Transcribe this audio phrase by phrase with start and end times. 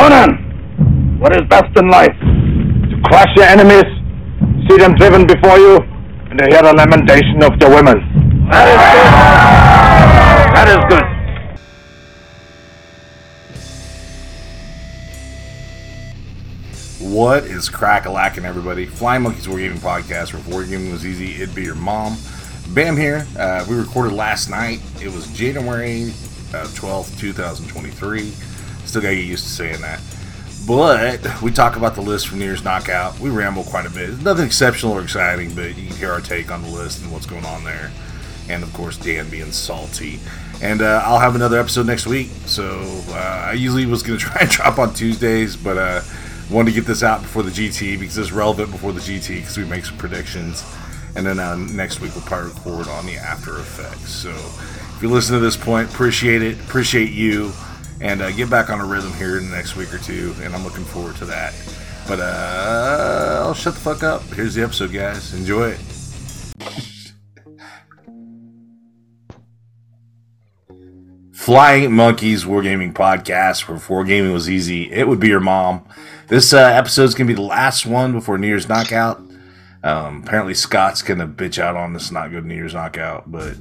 [0.00, 2.16] Conan, what is best in life?
[2.18, 3.84] To crush your enemies,
[4.66, 5.76] see them driven before you,
[6.30, 7.98] and to hear the lamentation of the women.
[8.48, 9.12] That is good.
[10.56, 11.04] That is good.
[17.14, 18.86] What is crack a lacking, everybody?
[18.86, 22.16] Flying Monkeys Wargaming Podcast, where Wargaming was easy, it'd be your mom.
[22.70, 23.26] Bam here.
[23.38, 24.80] Uh, we recorded last night.
[25.02, 26.04] It was January
[26.54, 28.32] uh, 12th, 2023.
[28.90, 30.00] Still gotta get used to saying that.
[30.66, 33.20] But we talk about the list from New Year's Knockout.
[33.20, 34.20] We ramble quite a bit.
[34.20, 37.24] Nothing exceptional or exciting, but you can hear our take on the list and what's
[37.24, 37.92] going on there.
[38.48, 40.18] And of course, Dan being salty.
[40.60, 42.30] And uh, I'll have another episode next week.
[42.46, 42.80] So
[43.10, 46.00] uh, I usually was going to try and drop on Tuesdays, but uh,
[46.50, 49.56] wanted to get this out before the GT because it's relevant before the GT because
[49.56, 50.64] we make some predictions.
[51.14, 54.10] And then uh, next week we'll probably record on the After Effects.
[54.10, 56.58] So if you listen to this point, appreciate it.
[56.58, 57.52] Appreciate you.
[58.00, 60.34] And uh, get back on a rhythm here in the next week or two.
[60.42, 61.54] And I'm looking forward to that.
[62.08, 64.22] But uh, I'll shut the fuck up.
[64.34, 65.34] Here's the episode, guys.
[65.34, 65.80] Enjoy it.
[71.32, 74.92] Flying Monkeys Wargaming Podcast, where Wargaming was easy.
[74.92, 75.88] It would be your mom.
[76.28, 79.22] This uh, episode is going to be the last one before New Year's Knockout.
[79.82, 83.30] Um, apparently, Scott's going to bitch out on this not good New Year's Knockout.
[83.32, 83.56] But,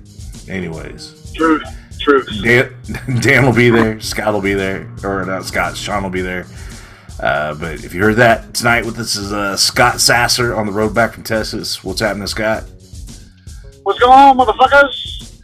[0.48, 1.32] anyways.
[1.34, 1.64] Truth.
[2.00, 2.30] Truth.
[2.44, 2.74] Dan,
[3.22, 4.00] Dan will be there.
[4.00, 4.90] Scott will be there.
[5.04, 6.46] Or not Scott, Sean will be there.
[7.20, 10.72] Uh, but if you heard that tonight with us is uh, Scott Sasser on the
[10.72, 11.84] road back from Texas.
[11.84, 12.64] What's happening, Scott?
[13.84, 15.42] What's going on, motherfuckers?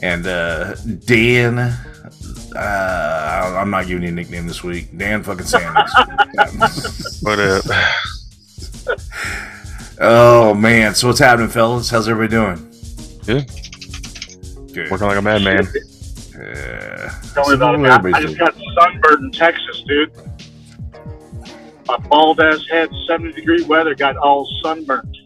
[0.00, 0.74] And uh,
[1.06, 4.96] Dan, uh, I'm not giving you a nickname this week.
[4.96, 5.92] Dan fucking Sanders.
[7.22, 7.64] What up?
[10.00, 11.88] oh man, so what's happening, fellas?
[11.88, 12.70] How's everybody doing?
[13.24, 13.50] Good.
[14.74, 14.90] Good.
[14.90, 15.66] Working like a madman.
[16.46, 17.78] Uh, Tell me about it.
[17.78, 18.14] man.
[18.14, 20.12] I just got sunburned in Texas, dude.
[21.86, 25.16] My bald ass head, 70 degree weather, got all sunburned.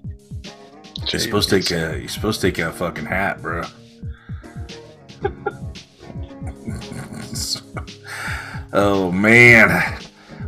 [1.10, 1.98] You're supposed to take a.
[1.98, 3.62] You're supposed to take a fucking hat, bro.
[8.72, 9.98] oh man.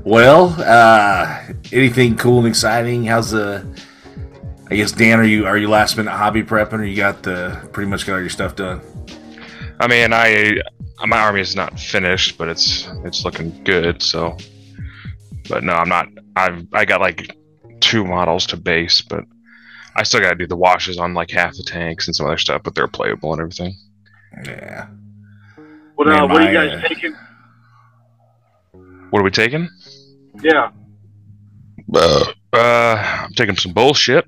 [0.04, 3.04] Well, uh, anything cool and exciting?
[3.04, 3.64] How's the?
[4.70, 7.68] I guess Dan, are you are you last minute hobby prepping, or you got the
[7.72, 8.80] pretty much got all your stuff done?
[9.82, 10.62] I mean, I
[11.06, 14.00] my army is not finished, but it's it's looking good.
[14.00, 14.36] So,
[15.48, 16.06] but no, I'm not.
[16.36, 17.36] I've I got like
[17.80, 19.24] two models to base, but
[19.96, 22.38] I still got to do the washes on like half the tanks and some other
[22.38, 23.74] stuff, but they're playable and everything.
[24.44, 24.86] Yeah.
[25.96, 27.16] What, uh, what are you guys uh, taking?
[29.10, 29.68] What are we taking?
[30.44, 30.70] Yeah.
[31.92, 34.26] Uh, uh I'm taking some bullshit.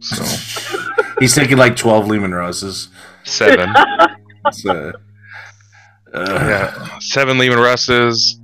[0.00, 0.24] So
[1.20, 2.88] He's taking like twelve Leman Russes.
[3.22, 4.12] seven, It's,
[4.44, 4.92] uh, uh,
[6.14, 8.40] yeah, seven Leman Russes,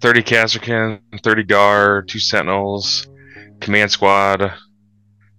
[0.00, 3.06] thirty Kasrkin, thirty Gar, two Sentinels,
[3.60, 4.52] command squad.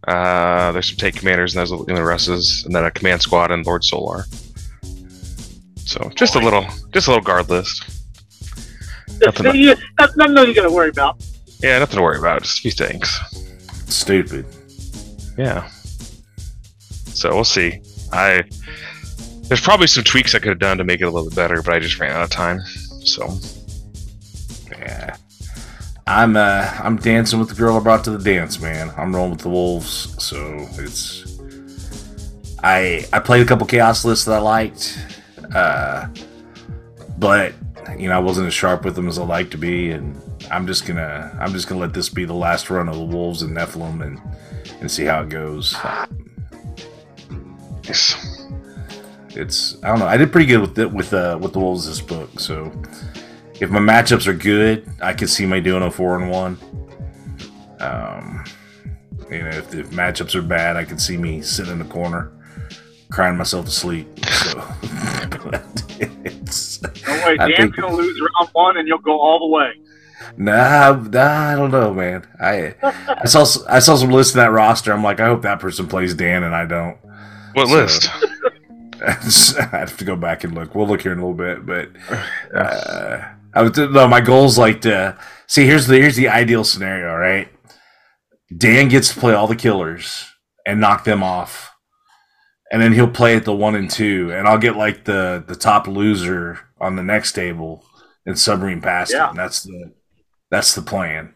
[0.08, 3.66] Uh, there's some tank commanders and there's Leman Russes, and then a command squad and
[3.66, 4.24] Lord Solar.
[5.86, 7.84] So just a little, just a little guard list.
[9.22, 11.24] Nothing- Yeah, that's nothing you got to worry about.
[11.62, 12.44] Yeah, nothing to worry about.
[12.44, 13.10] Just a few things.
[13.88, 14.46] Stupid.
[15.38, 15.68] Yeah.
[17.08, 17.82] So we'll see.
[18.14, 18.44] I
[19.50, 21.62] there's probably some tweaks I could have done to make it a little bit better,
[21.62, 22.62] but I just ran out of time.
[23.04, 23.28] So
[24.72, 25.16] Yeah.
[26.08, 28.92] I'm uh I'm dancing with the girl I brought to the dance, man.
[28.98, 31.40] I'm rolling with the wolves, so it's
[32.64, 34.98] I I played a couple chaos lists that I liked.
[35.54, 36.08] Uh
[37.18, 37.54] but
[37.98, 40.16] you know, I wasn't as sharp with them as I like to be and
[40.52, 43.42] I'm just gonna I'm just gonna let this be the last run of the wolves
[43.42, 44.20] and Nephilim and
[44.80, 45.76] and see how it goes.
[47.84, 48.39] yes.
[49.32, 50.08] It's I don't know.
[50.08, 52.72] I did pretty good with it with uh with the wolves this book, so
[53.62, 56.58] if my matchups are good, I could see my doing a four and one.
[57.80, 58.44] Um,
[59.30, 62.32] you know, if the matchups are bad, I could see me sitting in the corner,
[63.12, 64.08] crying myself to sleep.
[64.26, 64.58] So,
[65.44, 65.84] but
[66.26, 69.48] it's Don't worry, Dan's think- going to lose round one and you'll go all the
[69.48, 69.72] way.
[70.38, 72.26] nah, nah, I don't know, man.
[72.42, 74.92] I I saw s- I saw some lists in that roster.
[74.92, 76.98] I'm like, I hope that person plays Dan and I don't.
[77.54, 78.10] What So- list?
[79.72, 80.76] I have to go back and look.
[80.76, 81.90] We'll look here in a little bit, but
[82.56, 84.08] uh, I was no.
[84.08, 85.18] My goal's like to
[85.48, 85.66] see.
[85.66, 87.16] Here's the here's the ideal scenario.
[87.16, 87.50] Right,
[88.56, 90.26] Dan gets to play all the killers
[90.66, 91.72] and knock them off,
[92.72, 95.56] and then he'll play at the one and two, and I'll get like the the
[95.56, 97.86] top loser on the next table
[98.26, 99.28] and submarine past Yeah.
[99.28, 99.30] it.
[99.32, 99.94] And that's the
[100.52, 101.34] that's the plan.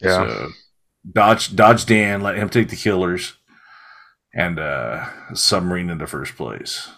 [0.00, 0.28] Yeah.
[0.28, 0.48] So,
[1.12, 3.34] dodge dodge Dan, let him take the killers,
[4.34, 6.88] and uh submarine the first place.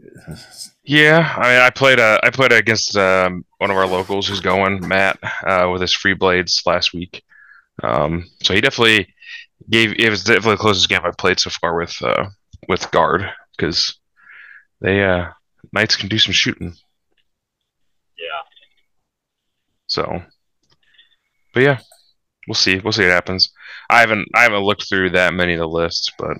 [0.86, 4.40] Yeah, I mean, I played uh, I played against um, one of our locals who's
[4.40, 7.22] going Matt uh, with his free blades last week.
[7.82, 9.08] Um, so he definitely
[9.70, 12.26] gave it was definitely the closest game I've played so far with uh,
[12.68, 13.98] with guard because
[14.82, 15.30] they uh,
[15.72, 16.74] knights can do some shooting.
[18.18, 18.42] Yeah.
[19.86, 20.22] So,
[21.54, 21.78] but yeah,
[22.46, 22.78] we'll see.
[22.78, 23.53] We'll see what happens.
[23.94, 26.36] I haven't I haven't looked through that many of the lists, but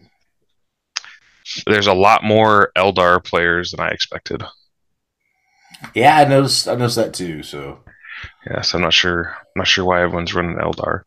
[1.67, 4.43] there's a lot more Eldar players than I expected.
[5.95, 6.67] Yeah, I noticed.
[6.69, 7.43] I noticed that too.
[7.43, 7.81] So,
[8.49, 9.37] Yes, I'm not sure.
[9.39, 11.03] I'm not sure why everyone's running Eldar.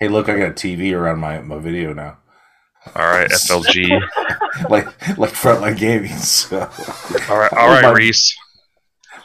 [0.00, 2.18] hey, look, I got a TV around my my video now,
[2.94, 4.00] All right, FLG.
[4.70, 4.86] like
[5.18, 6.16] like frontline gaming.
[6.16, 6.60] So,
[7.28, 8.34] All right, all Oh, my- Reese.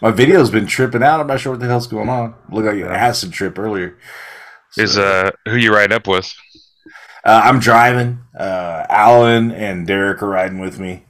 [0.01, 1.19] my video's been tripping out.
[1.21, 2.35] I'm not sure what the hell's going on.
[2.49, 3.97] Looked like an acid trip earlier.
[4.77, 6.31] Is uh who you riding up with?
[7.23, 8.19] Uh, I'm driving.
[8.37, 11.03] Uh, Alan and Derek are riding with me,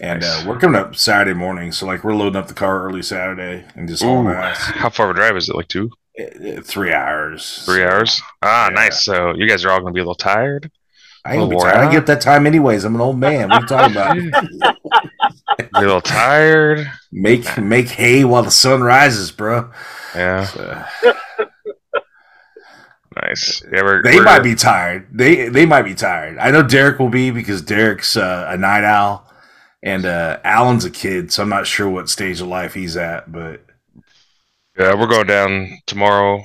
[0.00, 0.44] and Nice.
[0.44, 1.70] uh, we're coming up Saturday morning.
[1.72, 5.16] So like we're loading up the car early Saturday and just Ooh, how far of
[5.16, 5.54] a drive is it?
[5.56, 7.62] Like two, Uh, Three hours.
[7.64, 8.20] three hours?
[8.42, 8.74] Ah, Yeah.
[8.74, 9.04] nice.
[9.04, 10.70] So you guys are all gonna be a little tired.
[11.24, 11.76] I ain't gonna be tired.
[11.84, 12.84] I get up that time anyways.
[12.84, 13.50] I'm an old man.
[13.50, 14.16] What are you talking about?
[15.60, 16.88] A little tired.
[17.12, 19.70] make make hay while the sun rises, bro.
[20.14, 20.84] Yeah, So,
[23.22, 23.62] nice.
[23.72, 25.06] Yeah, we're, they we're- might be tired.
[25.12, 26.38] They they might be tired.
[26.38, 29.30] I know Derek will be because Derek's uh, a night owl,
[29.82, 33.30] and uh, Alan's a kid, so I'm not sure what stage of life he's at.
[33.30, 33.64] But
[34.78, 36.42] Yeah, we're going down tomorrow.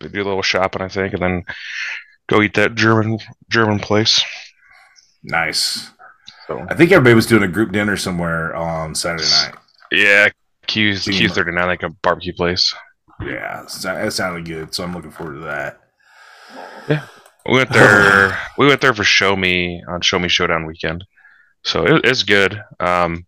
[0.00, 1.44] We do a little shopping, I think, and then
[2.28, 4.22] go eat that German German place.
[5.22, 5.90] nice.
[6.46, 9.54] So I think everybody was doing a group dinner somewhere on Saturday night.
[9.90, 10.28] yeah.
[10.68, 12.74] Q thirty nine, like a barbecue place.
[13.20, 14.74] Yeah, that sounded good.
[14.74, 15.80] So I'm looking forward to that.
[16.88, 18.38] We went there.
[18.58, 21.04] we went there for Show Me on Show Me Showdown weekend,
[21.64, 22.60] so it, it's good.
[22.80, 23.26] Um,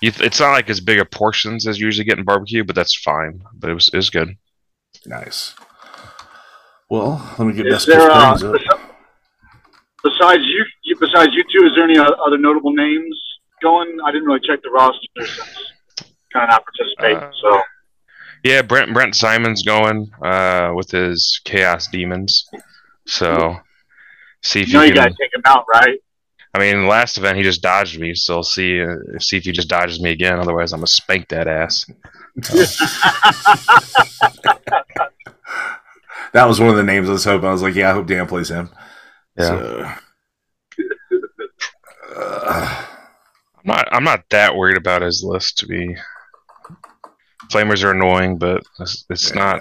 [0.00, 2.74] you, it's not like as big of portions as you usually get in barbecue, but
[2.74, 3.42] that's fine.
[3.54, 4.36] But it was it was good.
[5.06, 5.54] Nice.
[6.88, 8.64] Well, let me get Is Best there, uh, Springs
[10.02, 13.20] besides you, you, besides you two, is there any other notable names
[13.62, 13.98] going?
[14.04, 15.72] I didn't really check the roster since
[16.32, 17.18] kind of not participating.
[17.18, 17.62] Uh, so
[18.44, 22.48] Yeah, Brent Brent Simon's going uh, with his Chaos Demons.
[23.10, 23.56] So
[24.42, 25.04] see if you know you can.
[25.04, 25.98] gotta take him out, right?
[26.52, 29.68] I mean, last event he just dodged me, so see uh, see if he just
[29.68, 30.38] dodges me again.
[30.38, 31.86] Otherwise, I'm gonna spank that ass.
[36.32, 37.48] That was one of the names I was hoping.
[37.48, 38.70] I was like, yeah, I hope Dan plays him.
[39.36, 39.46] Yeah.
[39.46, 39.92] So,
[42.16, 42.86] uh,
[43.56, 45.96] I'm not I'm not that worried about his list to be.
[47.50, 49.60] Flamers are annoying, but it's, it's not.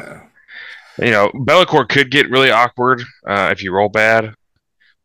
[1.01, 4.33] You know, Be'lakor could get really awkward uh, if you roll bad,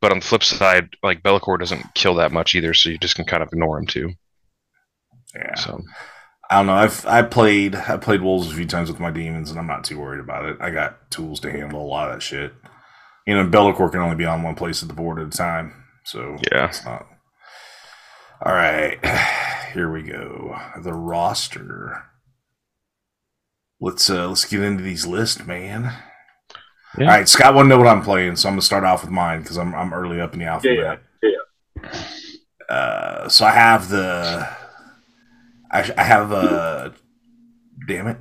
[0.01, 3.15] but on the flip side, like Be'lakor doesn't kill that much either, so you just
[3.17, 4.11] can kind of ignore him too.
[5.35, 5.55] Yeah.
[5.55, 5.81] So
[6.51, 6.75] I don't know.
[6.75, 9.85] I've I played I played wolves a few times with my demons, and I'm not
[9.85, 10.57] too worried about it.
[10.61, 12.53] I got tools to handle a lot of that shit.
[13.27, 15.85] You know, Be'lakor can only be on one place at the board at a time,
[16.05, 16.67] so Yeah.
[16.69, 17.07] it's not.
[18.45, 18.99] All right,
[19.75, 20.57] here we go.
[20.83, 22.05] The roster.
[23.81, 25.93] Let's uh let's get into these lists, man.
[26.97, 27.05] Yeah.
[27.05, 29.43] All right, Scott won't know what I'm playing, so I'm gonna start off with mine
[29.43, 31.03] because I'm I'm early up in the alphabet.
[31.23, 32.03] yeah.
[32.69, 34.49] Uh, so I have the.
[35.71, 36.91] I, I have uh
[37.87, 38.17] Damn it!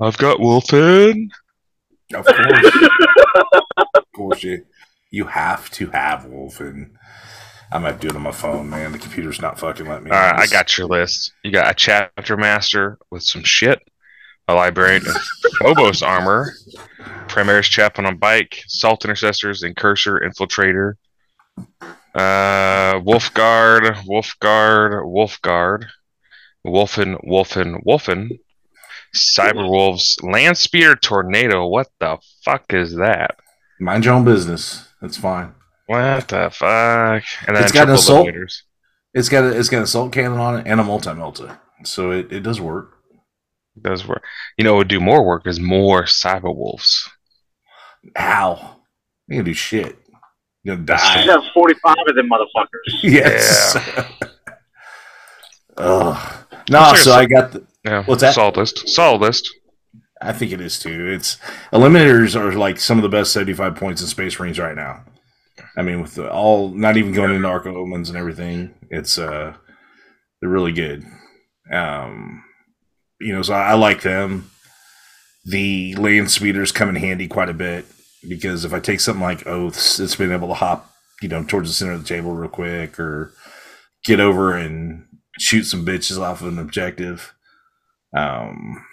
[0.00, 1.30] I've got Wulfen.
[2.14, 2.88] Of course,
[3.96, 4.64] of course, you
[5.10, 6.90] you have to have Wulfen.
[7.74, 8.92] I might do it on my phone, man.
[8.92, 10.12] The computer's not fucking letting me.
[10.12, 11.32] All right, I got your list.
[11.42, 13.80] You got a chapter master with some shit,
[14.46, 15.16] a librarian of
[15.58, 16.52] Phobos armor,
[17.26, 20.92] Primaris chaplain on bike, salt intercessors, and cursor infiltrator.
[22.14, 25.86] Uh, wolf guard, wolf guard, wolf guard,
[26.64, 28.38] wulfen, wulfen, wulfen.
[29.16, 31.66] Cyber wolves, land speeder tornado.
[31.66, 33.34] What the fuck is that?
[33.80, 34.86] Mind your own business.
[35.00, 35.54] That's fine.
[35.86, 37.22] What the fuck?
[37.46, 38.26] And It's got an assault.
[38.28, 38.62] eliminators.
[39.12, 42.10] It's got a, it's got an assault cannon on it and a multi melta, so
[42.10, 42.90] it, it does work.
[43.76, 44.22] It Does work.
[44.56, 47.08] You know, what would do more work is more cyber wolves.
[48.18, 48.76] Ow!
[49.28, 49.96] You gonna do shit.
[50.62, 51.24] You're gonna die.
[51.24, 53.02] You have 45 of them motherfuckers.
[53.02, 53.76] Yes.
[55.76, 56.46] Ugh.
[56.70, 57.64] No, Looks so I got the.
[57.84, 58.04] Yeah.
[58.04, 58.34] What's that?
[58.34, 58.88] Solid list.
[58.88, 59.50] Solid list.
[60.22, 61.08] I think it is too.
[61.10, 61.36] It's
[61.72, 65.04] eliminators are like some of the best seventy-five points in Space Marines right now.
[65.76, 69.54] I mean, with all not even going into Arco Omens and everything, it's uh
[70.40, 71.04] they're really good.
[71.72, 72.44] Um,
[73.20, 74.50] you know, so I, I like them.
[75.44, 77.86] The land speeders come in handy quite a bit
[78.28, 80.90] because if I take something like Oaths, it's been able to hop,
[81.20, 83.32] you know, towards the center of the table real quick, or
[84.04, 85.06] get over and
[85.38, 87.34] shoot some bitches off of an objective.
[88.16, 88.84] Um,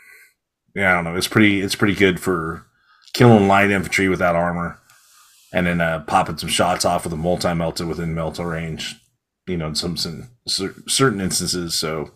[0.76, 1.16] yeah, I don't know.
[1.16, 1.62] It's pretty.
[1.62, 2.66] It's pretty good for
[3.14, 4.80] killing light infantry without armor,
[5.54, 8.96] and then uh, popping some shots off with a multi melted within melta range.
[9.48, 11.74] You know, in some, some certain instances.
[11.74, 12.12] So,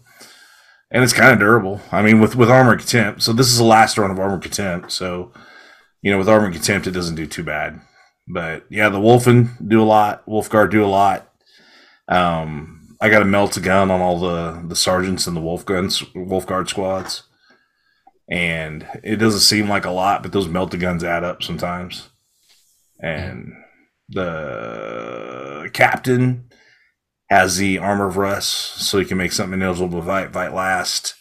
[0.91, 1.81] and it's kind of durable.
[1.91, 3.23] I mean, with with armor contempt.
[3.23, 4.91] So this is the last run of armor contempt.
[4.91, 5.33] So,
[6.01, 7.81] you know, with armor contempt, it doesn't do too bad.
[8.27, 10.25] But yeah, the Wulfen do a lot.
[10.27, 11.31] Wolfguard do a lot.
[12.07, 15.65] Um, I got to melt a gun on all the the sergeants and the Wolf
[15.65, 17.23] guns, Wolfguard squads,
[18.29, 22.09] and it doesn't seem like a lot, but those melted guns add up sometimes.
[23.05, 23.53] And
[24.09, 26.49] the captain
[27.29, 31.13] has the armor of rust, so he can make something ineligible to fight, fight last.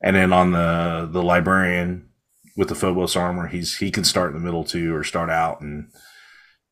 [0.00, 2.10] And then on the the librarian
[2.56, 5.60] with the Phobos armor, he's he can start in the middle too, or start out
[5.60, 5.90] and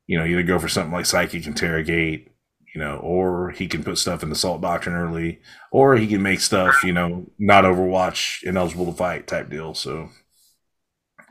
[0.07, 2.31] you know either go for something like psychic interrogate,
[2.73, 5.41] you know, or he can put stuff in the salt doctrine early,
[5.73, 9.75] or he can make stuff you know not Overwatch ineligible to fight type deal.
[9.75, 10.11] So,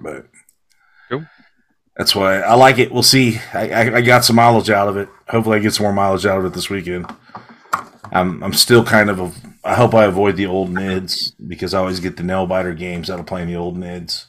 [0.01, 0.27] but.
[1.97, 2.91] That's why I like it.
[2.91, 3.39] We'll see.
[3.53, 5.09] I, I, I got some mileage out of it.
[5.29, 7.07] Hopefully, I get some more mileage out of it this weekend.
[8.11, 9.31] I'm I'm still kind of a,
[9.63, 13.09] I hope I avoid the old nids because I always get the nail biter games
[13.09, 14.25] out of playing the old nids.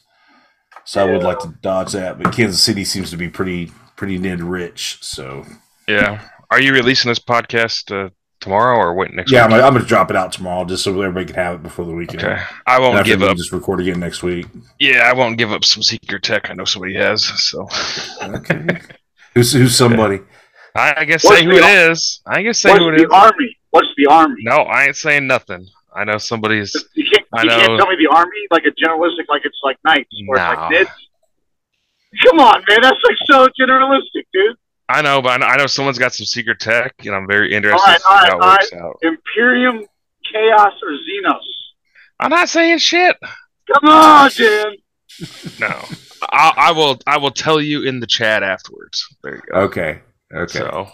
[0.84, 4.18] So I would like to dodge that, but Kansas City seems to be pretty pretty
[4.18, 4.98] nid rich.
[5.02, 5.44] So
[5.86, 6.26] Yeah.
[6.50, 8.08] Are you releasing this podcast uh,
[8.40, 9.52] tomorrow or wait next yeah, I'm.
[9.52, 11.92] I'm going to drop it out tomorrow just so everybody can have it before the
[11.92, 12.22] weekend.
[12.22, 12.42] okay.
[12.66, 13.36] I won't after give we up.
[13.36, 14.46] Just record again next week.
[14.78, 16.50] Yeah, I won't give up some secret tech.
[16.50, 17.24] I know somebody has.
[17.24, 17.68] So
[18.22, 18.80] Okay.
[19.34, 20.20] who's who's somebody?
[20.74, 22.20] I, I guess What's say who the- it is.
[22.26, 23.10] I guess say What's who it the is.
[23.12, 23.56] army?
[23.70, 24.36] What's the army?
[24.44, 25.66] No, I ain't saying nothing.
[25.94, 26.72] I know somebody's.
[26.94, 27.26] You can't.
[27.32, 27.56] I You know.
[27.56, 30.58] can't tell me the army like a generalistic, like it's like knights or it's like
[30.72, 30.90] nids.
[32.24, 32.78] Come on, man.
[32.82, 34.56] That's like so generalistic, dude.
[34.88, 37.52] I know, but I know, I know someone's got some secret tech, and I'm very
[37.52, 39.10] interested All right, to see all how right, it all works out.
[39.10, 39.84] Imperium,
[40.32, 41.40] Chaos, or Xenos?
[42.20, 43.16] I'm not saying shit.
[43.72, 44.72] Come on, Jim.
[45.58, 45.84] No,
[46.30, 46.96] I, I will.
[47.04, 49.04] I will tell you in the chat afterwards.
[49.24, 49.60] There you go.
[49.62, 50.00] Okay.
[50.32, 50.58] Okay.
[50.58, 50.88] So,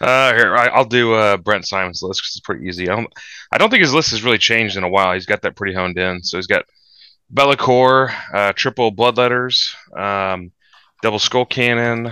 [0.00, 2.88] uh, here I, I'll do uh, Brent Simon's list because it's pretty easy.
[2.88, 3.12] I don't,
[3.52, 5.12] I don't think his list has really changed in a while.
[5.12, 6.22] He's got that pretty honed in.
[6.22, 6.64] So he's got
[7.34, 10.52] Be'lakor, uh, triple bloodletters, um,
[11.02, 12.10] double skull cannon,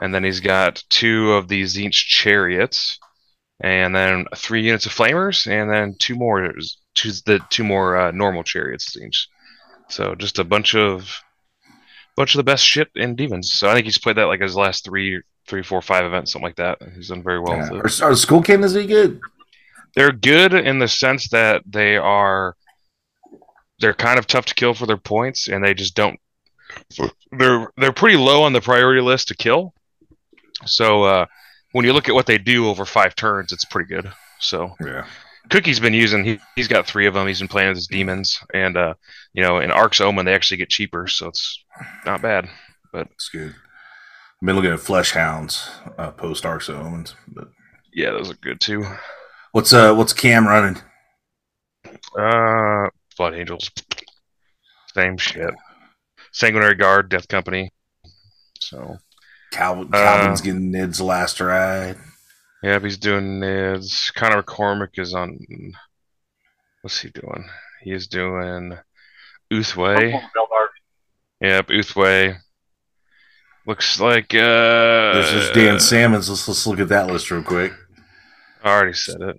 [0.00, 2.98] and then he's got two of these Tzeentch chariots,
[3.60, 6.52] and then three units of flamers, and then two more,
[6.94, 9.26] two the two more uh, normal chariots Tzeentch.
[9.88, 11.20] So just a bunch of
[12.16, 13.52] bunch of the best shit in demons.
[13.52, 16.46] So I think he's played that like his last three, three, four, five events, something
[16.46, 16.78] like that.
[16.94, 17.56] He's done very well.
[17.56, 17.80] Yeah.
[17.80, 19.20] Are, are skull cannons any good?
[19.94, 22.54] They're good in the sense that they are
[23.80, 26.18] they're kind of tough to kill for their points, and they just don't.
[27.32, 29.74] They're they're pretty low on the priority list to kill.
[30.66, 31.26] So uh,
[31.72, 34.10] when you look at what they do over five turns, it's pretty good.
[34.40, 35.06] So Yeah.
[35.48, 36.24] Cookie's been using.
[36.24, 37.26] He, he's got three of them.
[37.26, 38.94] He's been playing with his demons, and uh,
[39.32, 41.64] you know, in Ark's Omen, they actually get cheaper, so it's
[42.06, 42.48] not bad.
[42.92, 43.48] But it's good.
[43.52, 47.48] I've been looking at flesh hounds uh, post Arcs Omens, but
[47.92, 48.84] Yeah, those are good too.
[49.52, 50.80] what's uh what's Cam running?
[52.16, 53.70] Uh, Blood Angels,
[54.94, 55.52] same shit.
[56.32, 57.72] Sanguinary Guard, Death Company.
[58.60, 58.98] So
[59.50, 61.96] Calvin Uh, Calvin's getting Ned's last ride.
[62.62, 64.12] yeah, he's doing Nids.
[64.14, 65.38] Connor McCormick is on.
[66.82, 67.44] What's he doing?
[67.82, 68.78] He is doing
[69.52, 70.12] Ulthwé.
[70.34, 70.68] Belvar.
[71.40, 72.36] Yep, Ulthwé.
[73.66, 74.38] Looks like uh.
[75.14, 76.28] There's just Dan Salmons.
[76.28, 77.72] Let's let's look at that list real quick.
[78.64, 79.36] I already said it.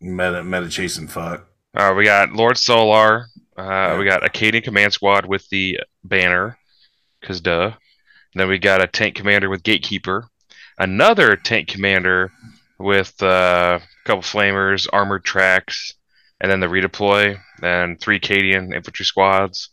[0.00, 1.46] Meta meta chasing fuck.
[1.76, 3.26] All right, we got Lord Solar.
[3.56, 6.58] Uh, we got a Cadian Command Squad with the banner,
[7.22, 7.72] cause duh.
[8.34, 10.28] Then we got a tank commander with Gatekeeper,
[10.78, 12.32] another tank commander
[12.78, 15.94] with uh, a couple flamers, armored tracks,
[16.40, 17.38] and then the redeploy.
[17.60, 19.70] Then three Acadian infantry squads,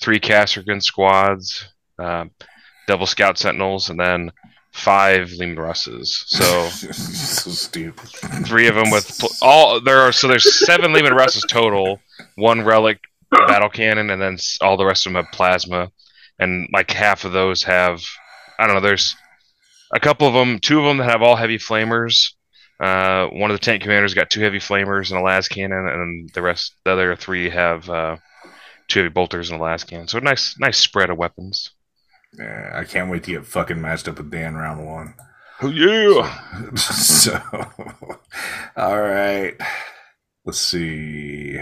[0.00, 1.66] three Kasrkin squads,
[1.98, 2.30] um,
[2.86, 4.30] double Scout Sentinels, and then
[4.72, 6.24] five Leman Russes.
[6.28, 7.50] So so
[8.44, 12.00] three of them with pl- all there are so there's seven Leman Russes total,
[12.36, 13.00] one relic
[13.30, 15.90] battle cannon, and then all the rest of them have plasma,
[16.42, 18.02] and like half of those have
[18.58, 18.80] I don't know.
[18.80, 19.16] There's
[19.92, 22.32] a couple of them, two of them that have all heavy flamers.
[22.80, 26.30] Uh, one of the tank commanders got two heavy flamers and a las cannon, and
[26.30, 28.16] the rest, the other three have uh,
[28.88, 30.08] two heavy bolters and a las cannon.
[30.08, 31.70] So a nice, nice spread of weapons.
[32.38, 35.14] Yeah, I can't wait to get fucking matched up with Dan round one.
[35.60, 36.74] Oh yeah!
[36.74, 37.40] so,
[38.76, 39.54] all right.
[40.44, 41.60] Let's see.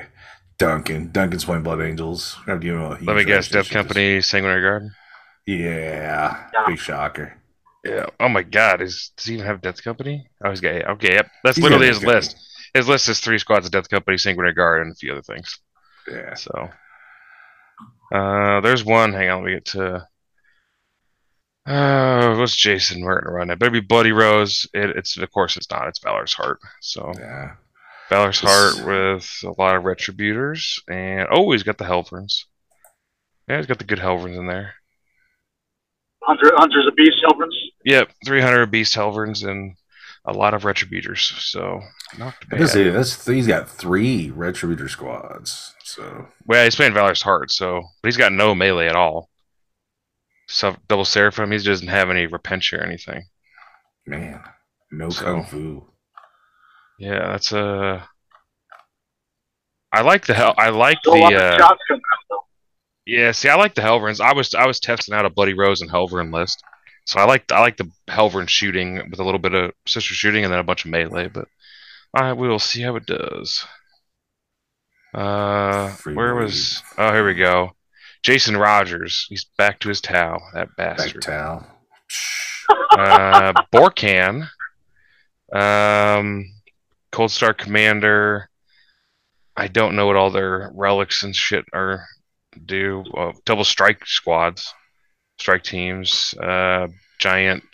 [0.60, 1.10] Duncan.
[1.10, 2.36] Duncan's playing Blood Angels.
[2.40, 4.82] We're gonna him a huge Let me guess, reputation Death this- Company, Sanguinary Guard.
[5.46, 6.66] Yeah, Yeah.
[6.66, 7.34] big shocker.
[7.84, 8.06] Yeah.
[8.20, 8.82] Oh my God.
[8.82, 10.28] Is does he even have Death Company?
[10.44, 10.74] Oh, he's got.
[10.74, 11.14] yeah, Okay.
[11.14, 11.30] Yep.
[11.44, 12.36] That's He's literally his Death list.
[12.74, 15.58] His list is three squads of Death Company, Sanguinary Guard, and a few other things.
[16.06, 16.34] Yeah.
[16.34, 16.68] So,
[18.14, 19.12] uh, there's one.
[19.14, 20.06] Hang on, let me get to.
[21.66, 23.52] Uh, what's Jason Merton running?
[23.52, 24.66] It better be Bloody Rose.
[24.74, 25.88] It, it's of course it's not.
[25.88, 26.58] It's Valorous Heart.
[26.80, 27.52] So Yeah.
[28.10, 32.44] Valor's This- Heart with a lot of Retributors, and oh, he's got the Helverins.
[33.48, 34.74] Yeah, he's got the good Helverins in there.
[36.22, 37.56] Hunter, Hunter's a beast, Helverins.
[37.84, 39.74] Yep, 300 Beast Helverins and
[40.26, 41.18] a lot of Retributors.
[41.50, 41.80] So
[42.18, 42.58] not bad.
[42.60, 45.74] guess he- that's he's got three Retributor squads.
[45.82, 49.30] So Well, he's playing Valorous Heart, so but he's got no melee at all.
[50.48, 53.24] So double Seraphim, he doesn't have any Repentia or anything.
[54.06, 54.42] man,
[54.90, 55.89] no So- kung fu.
[57.00, 58.06] Yeah, that's a.
[59.92, 60.54] I like the hell.
[60.56, 61.36] I like Still a lot the.
[61.36, 62.44] of Uh, shots coming out, though.
[63.06, 64.20] yeah, see, I like the Helverins.
[64.20, 66.62] I was I was testing out a Bloody Rose and Helverin list,
[67.06, 70.44] so I like I like the Helverin shooting with a little bit of sister shooting
[70.44, 71.28] and then a bunch of melee.
[71.28, 71.46] But
[72.14, 73.64] I will see how it does.
[75.14, 76.44] Uh, Free where blade.
[76.44, 76.82] was?
[76.98, 77.72] Oh, here we go.
[78.22, 79.26] Jason Rogers.
[79.28, 80.40] He's back to his towel.
[80.54, 81.22] That Back bastard.
[81.22, 81.66] towel.
[82.92, 84.48] uh, Borkan,
[85.52, 86.44] um,
[87.12, 88.48] Cold Star Commander.
[89.56, 92.06] I don't know what all their relics and shit are
[92.64, 93.04] do.
[93.16, 94.72] Uh, double strike squads,
[95.38, 96.88] strike teams, uh,
[97.18, 97.64] giant,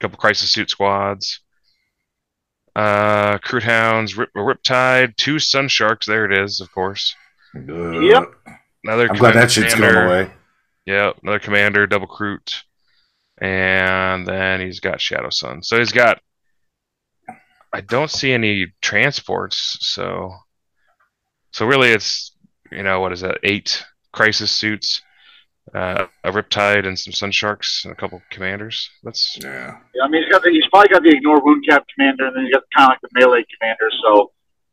[0.00, 1.40] couple crisis suit squads,
[2.76, 6.06] uh, Kroot Hounds, Rip, Riptide, two Sun Sharks.
[6.06, 7.14] There it is, of course.
[7.54, 8.04] Good.
[8.04, 8.34] Yep.
[8.86, 10.30] I'm glad that shit's going away.
[10.84, 11.16] Yep.
[11.22, 12.62] another commander, double Kroot,
[13.38, 15.62] and then he's got Shadow Sun.
[15.62, 16.20] So he's got.
[17.76, 20.32] I don't see any transports, so.
[21.52, 22.34] So really, it's
[22.72, 23.38] you know what is that?
[23.42, 25.02] Eight crisis suits,
[25.74, 28.90] uh, a Riptide, and some Sun Sharks, and a couple commanders.
[29.04, 29.78] That's Yeah.
[29.94, 32.36] Yeah, I mean, he's got the, he's probably got the ignore wound cap commander, and
[32.36, 33.90] then he's got kind of like the melee commander.
[34.04, 34.32] So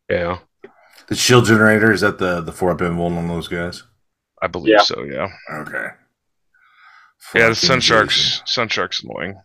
[0.09, 0.39] yeah,
[1.07, 3.83] The shield generator is that the the four up involved on those guys?
[4.41, 4.81] I believe Yeah.
[4.81, 5.03] so.
[5.03, 5.27] Yeah,
[5.61, 5.71] Okay.
[5.73, 5.89] yeah.
[7.19, 7.81] Fucking The Sun Jason.
[7.81, 9.35] Sharks, Sun Sharks, annoying.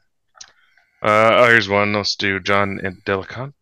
[1.02, 1.92] Uh, oh, here's one.
[1.92, 3.52] Let's do John Delicant.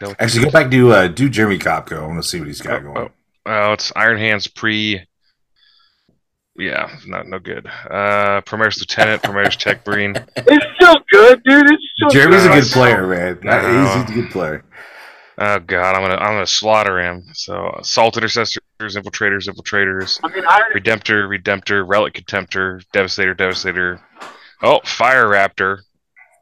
[0.00, 0.16] Delicant.
[0.18, 2.02] Actually, go back to uh, do Jeremy Kopko.
[2.02, 3.10] I want to see what he's got Oh, going.
[3.46, 5.06] Oh, it's Iron Hands pre.
[6.58, 7.66] Yeah, not no good.
[7.66, 10.16] Uh, Primaris Lieutenant, Primaris Tech Marine.
[10.36, 11.70] it's so good, dude.
[11.70, 12.64] It's still Jeremy's a good.
[12.64, 13.38] good player, man.
[13.42, 14.04] No.
[14.06, 14.64] He's a good player.
[15.38, 17.24] Oh god, I'm gonna I'm gonna slaughter him.
[17.34, 24.00] So assault intercessors, infiltrators, infiltrators, I mean, Iron, redemptor, redemptor, relic contemptor, devastator, devastator.
[24.62, 25.80] Oh, fire raptor.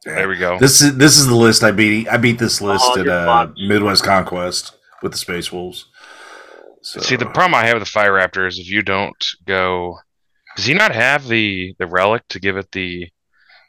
[0.05, 0.59] There we go.
[0.59, 2.09] This is this is the list I beat.
[2.09, 3.49] I beat this list Oh, at uh.
[3.57, 5.87] Midwest Conquest with the Space Wolves.
[6.83, 9.99] So, See, the problem I have with the fire raptor is if you don't go,
[10.57, 13.09] does he not have the the relic to give it the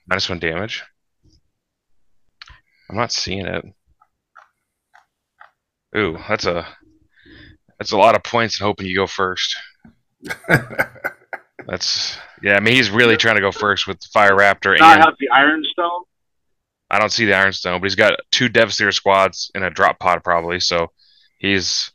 [0.07, 0.83] minus one damage?
[2.89, 3.65] I'm not seeing it.
[5.97, 6.67] Ooh, that's a
[7.79, 9.55] that's a lot of points and hoping you go first.
[11.67, 12.55] That's yeah.
[12.55, 15.15] I mean, he's really trying to go first with the fire raptor, not and have
[15.19, 16.03] the Iron Stone.
[16.95, 20.23] I don't see the Ironstone, but he's got two Devastator squads in a drop pod
[20.23, 20.91] probably, so
[21.37, 21.91] he's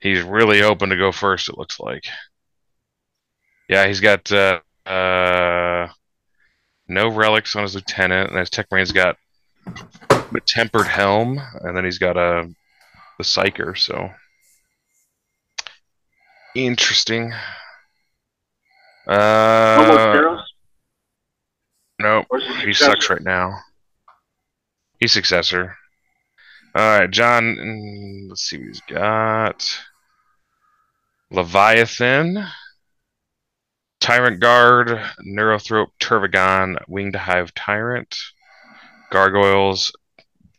[0.00, 1.50] he's really hoping to go first.
[1.50, 2.06] It looks like.
[3.68, 5.88] Yeah, he's got uh, uh,
[6.88, 9.16] no relics on his lieutenant, and his tech marine's got
[9.66, 12.48] the tempered helm, and then he's got a
[13.18, 13.76] the psyker.
[13.76, 14.08] So
[16.54, 17.34] interesting.
[19.06, 20.42] Uh, Feirros?
[22.00, 22.26] nope.
[22.30, 23.58] Or is it He sucks right now.
[24.98, 25.76] He's successor.
[26.74, 27.56] All right, John.
[27.56, 29.80] mm, Let's see what he's got.
[31.30, 32.46] Leviathan,
[34.00, 34.88] Tyrant Guard,
[35.26, 38.16] Neurothrope, Tervigon, Winged Hive Tyrant,
[39.10, 39.92] Gargoyles,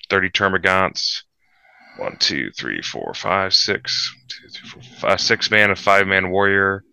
[0.10, 1.24] 30 Termagants,
[1.98, 6.30] one, two, three, four, five, six, two, three, four, five, six man a five man
[6.30, 6.84] warrior,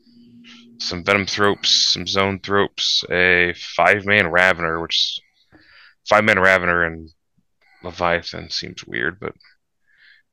[0.78, 5.18] some Venom Thropes, some Zoanthropes, a five man Ravener, which
[6.08, 7.10] five man Ravener and
[7.82, 9.34] Leviathan seems weird, but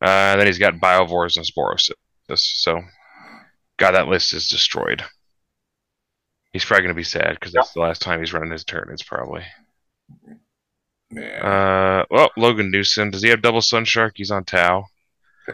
[0.01, 1.93] uh, then he's got Biovores and Sporosis.
[2.35, 2.81] So,
[3.77, 5.03] God, that list is destroyed.
[6.53, 8.89] He's probably going to be sad because that's the last time he's running his turn.
[8.91, 9.43] It's probably.
[11.11, 12.03] yeah.
[12.03, 13.11] Uh, well, Logan Newsom.
[13.11, 14.13] Does he have double Sun Shark?
[14.15, 14.85] He's on Tau.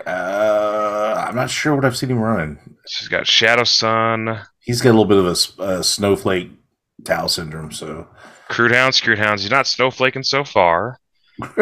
[0.06, 2.60] Uh, I'm not sure what I've seen him running.
[2.88, 6.50] She's got Shadow Sun, He's got a little bit of a snowflake
[7.04, 8.08] Tau syndrome, so
[8.50, 9.44] Kroot Hound, Screwed Hounds.
[9.44, 11.00] He's not snowflaking so far.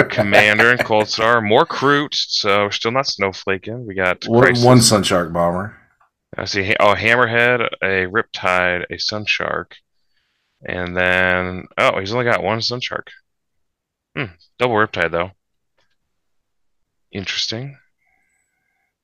[0.10, 1.42] Commander and Cold Star.
[1.42, 3.86] More Kroot, so we're still not snowflaking.
[3.86, 5.78] We got one, one Sun Shark bomber.
[6.38, 6.76] I see.
[6.80, 9.76] Oh, Hammerhead, a Riptide, a Sun Shark,
[10.66, 13.12] And then, oh, he's only got one Sun Shark.
[14.16, 15.32] Hmm, double Riptide, though.
[17.12, 17.78] Interesting.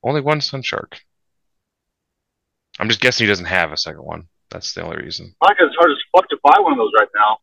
[0.02, 1.00] Only one Sun Shark.
[2.78, 4.28] I'm just guessing he doesn't have a second one.
[4.50, 5.34] That's the only reason.
[5.42, 7.38] I think it's hard as fuck to buy one of those right now.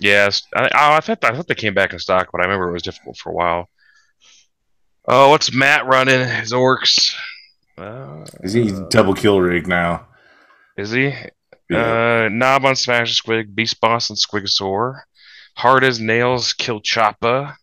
[0.00, 2.68] Yes, I, oh, I thought I thought they came back in stock, but I remember
[2.70, 3.68] it was difficult for a while.
[5.06, 6.26] Oh, what's Matt running?
[6.28, 7.14] His orcs.
[7.76, 10.06] Uh, Is he double kill rig now?
[10.76, 11.12] is he?
[11.68, 12.24] Yeah.
[12.24, 15.00] Uh, Nob on Smash Squig, Beast Boss and Squigosaur.
[15.56, 17.54] Hard as Nails, Kill Choppa.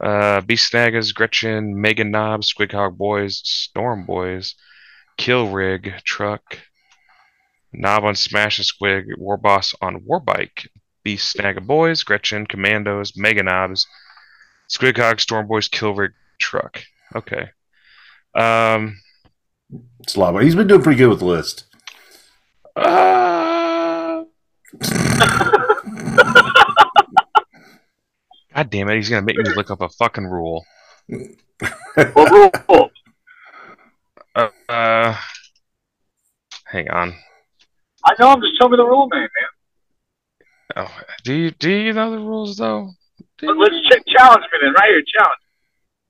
[0.00, 4.54] Uh, Beast Snaggas, Gretchen, Mega Nob, Squighog Boys, Storm Boys,
[5.16, 6.58] Kill Rig, Truck.
[7.74, 10.68] Nob on Smash and Squig, War Boss on Warbike.
[11.04, 13.86] Beast Snagga Boys, Gretchen, Commandos, Mega Nobs,
[14.70, 15.94] Squighog, Storm Boys, Kill
[16.38, 16.82] Truck.
[17.14, 17.50] Okay.
[18.34, 18.98] Um,
[20.00, 21.66] It's a lot, but he's been doing pretty good with the list.
[22.74, 24.24] Uh...
[28.54, 30.64] God damn it, he's gonna make me look up a fucking rule.
[31.08, 32.90] Well, rule.
[34.34, 35.16] Uh, uh
[36.64, 37.14] hang on.
[38.04, 38.28] I know.
[38.28, 39.28] I'm just telling me the rule name, man.
[40.76, 40.90] Oh,
[41.24, 42.90] do you do you know the rules though?
[43.38, 43.78] Do Let- you?
[43.78, 45.02] Let's check, challenge me then, right here.
[45.16, 45.40] Challenge.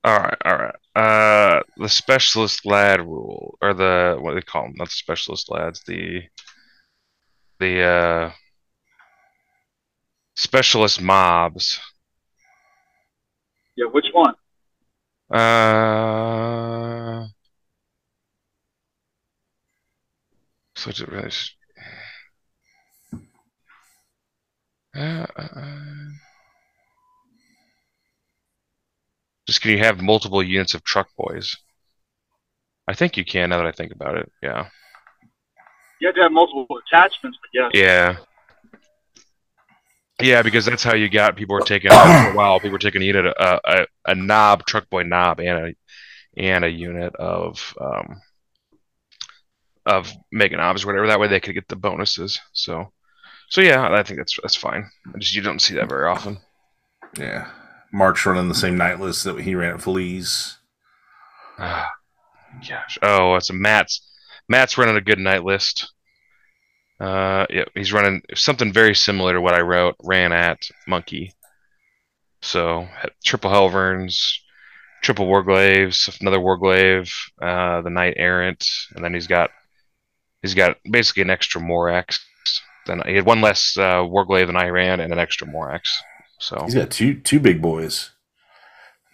[0.04, 0.74] All right, all right.
[0.94, 4.74] Uh, the specialist lad rule, or the what do they call them?
[4.76, 5.82] Not the specialist lads.
[5.86, 6.22] The
[7.58, 8.30] the uh
[10.36, 11.80] specialist mobs.
[13.76, 14.34] Yeah, which one?
[15.30, 17.26] Uh,
[20.76, 21.30] so it's really.
[24.96, 26.10] Uh, uh, uh.
[29.46, 31.56] just can you have multiple units of truck boys?
[32.86, 34.30] I think you can now that I think about it.
[34.42, 34.68] Yeah.
[36.00, 37.70] You have to have multiple attachments, but yes.
[37.74, 38.16] Yeah.
[40.22, 42.60] Yeah, because that's how you got people were taking for a while.
[42.60, 45.74] People were taking a unit, a, a, a knob, truck boy knob, and a
[46.36, 48.20] and a unit of um
[49.86, 51.08] of mega knobs or whatever.
[51.08, 52.38] That way they could get the bonuses.
[52.52, 52.92] So,
[53.54, 54.90] so yeah, I think that's that's fine.
[55.14, 56.38] I Just you don't see that very often.
[57.16, 57.46] Yeah.
[57.92, 60.58] Mark's running the same knight list that he ran at Feliz.
[61.56, 61.88] Ah,
[62.68, 62.98] gosh.
[63.00, 64.10] Oh, it's a Matt's.
[64.48, 65.92] Matt's running a good knight list.
[66.98, 71.32] Uh, yeah, he's running something very similar to what I wrote ran at Monkey.
[72.42, 72.88] So
[73.24, 74.18] triple Helverins,
[75.00, 77.08] triple Warglaives, another Warglaive,
[77.40, 79.50] uh, the Knight Errant, and then he's got
[80.42, 82.18] he's got basically an extra Morax.
[82.86, 85.82] Then he had one less uh, Warglaive than I ran, and an extra Morax.
[86.38, 88.10] So He's got two two big boys.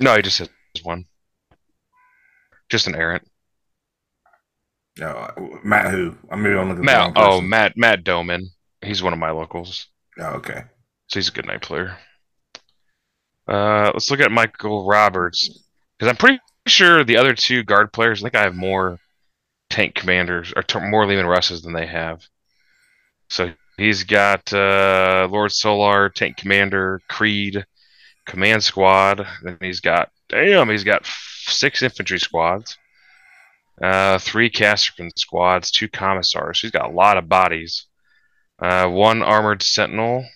[0.01, 0.49] no, he just has
[0.83, 1.05] one,
[2.69, 3.23] just an Errant.
[5.01, 6.17] Oh, Matt who?
[6.31, 7.41] I'm maybe I'm looking Matt, oh.
[7.41, 8.51] Matt, Matt Doman.
[8.83, 9.87] He's one of my locals,
[10.19, 10.65] Oh, okay.
[11.09, 11.97] so he's a good knight player.
[13.47, 15.65] Uh, let's look at Michael Roberts
[15.99, 18.21] because I'm pretty sure the other two guard players.
[18.21, 18.99] I think I have more
[19.71, 22.23] tank commanders or t- more Leman Russes than they have.
[23.31, 27.65] So he's got uh, Lord Solar, tank commander, Creed,
[28.27, 29.27] command squad.
[29.43, 32.77] Then he's got damn, he's got f- six infantry squads.
[33.81, 36.61] Uh, three Kasrkin squads, two commissars.
[36.61, 37.87] He's got a lot of bodies.
[38.61, 40.27] Uh, one armored sentinel.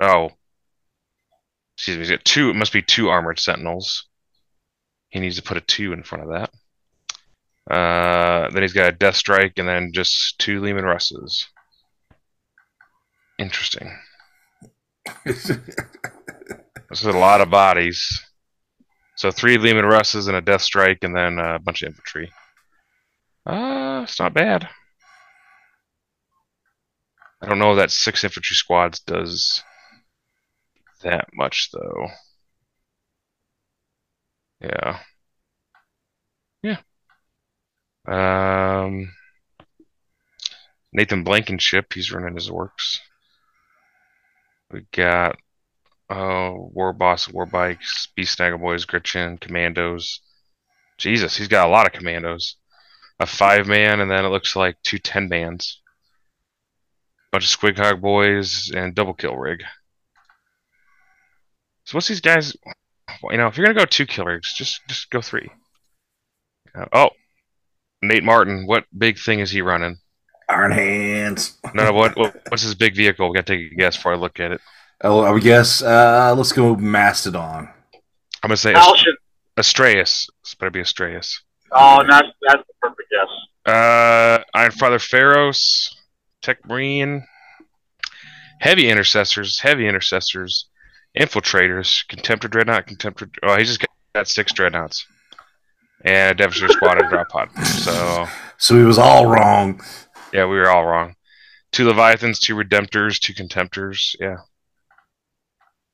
[0.00, 0.30] Oh,
[1.76, 2.02] excuse me.
[2.02, 2.50] He's got two.
[2.50, 4.06] It must be two armored sentinels.
[5.10, 7.74] He needs to put a two in front of that.
[7.74, 11.46] Uh, then he's got a death strike, and then just two Leman Russes.
[13.38, 13.96] Interesting.
[16.88, 18.24] This is a lot of bodies.
[19.16, 22.32] So three Leman Russes and a death strike, and then a bunch of infantry.
[23.44, 24.68] Uh, it's not bad.
[27.42, 29.62] I don't know that six infantry squads does
[31.02, 32.08] that much though.
[34.60, 35.00] Yeah.
[36.62, 36.80] Yeah.
[38.06, 39.12] Um
[40.92, 43.00] Nathan Blankenship, he's running his works.
[44.70, 45.36] We got
[46.10, 50.20] oh War Boss, War Bikes, Beast Snagga Boys, Gretchen, Commandos.
[50.98, 52.56] Jesus, he's got a lot of commandos.
[53.20, 55.80] A five man, and then it looks like two ten mans
[57.30, 59.62] bunch of Squig Hog boys and double kill rig.
[61.84, 62.56] So what's these guys?
[63.22, 65.50] well, You know, if you're gonna go two kill rigs, just just go three.
[66.74, 67.10] Uh, oh,
[68.02, 69.98] Nate Martin, what big thing is he running?
[70.48, 71.58] Iron hands.
[71.74, 73.28] No, no, what, what what's his big vehicle?
[73.28, 74.60] We gotta take a guess before I look at it.
[75.02, 75.82] Oh, I would guess.
[75.82, 77.68] Uh, let's go Mastodon.
[78.42, 79.14] I'm gonna say Falchion.
[79.56, 80.28] Astraeus.
[80.42, 81.40] This better be Astraeus.
[81.72, 83.72] Oh, that's that's the perfect guess.
[83.74, 85.94] Uh, Iron Father Feirros.
[86.40, 87.26] Tech Marine,
[88.60, 90.66] heavy intercessors, heavy intercessors,
[91.18, 93.28] infiltrators, contemptor dreadnought, contemptor.
[93.42, 95.04] Oh, he just got, got six dreadnoughts,
[96.04, 97.48] and a devastator squad and drop pod.
[97.66, 99.80] So So he was all wrong.
[100.32, 101.14] Yeah, we were all wrong.
[101.72, 104.14] Two leviathans, two redemptors, two contemptors.
[104.20, 104.36] Yeah.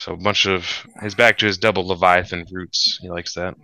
[0.01, 0.67] So a bunch of
[1.03, 2.99] he's back to his double leviathan roots.
[3.01, 3.55] He likes that.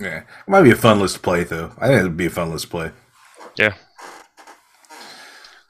[0.00, 1.72] Yeah, it might be a fun list to play though.
[1.78, 2.90] I think it'd be a fun list to play.
[3.56, 3.74] Yeah.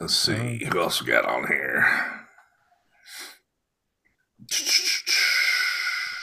[0.00, 1.84] Let's see who else we got on here.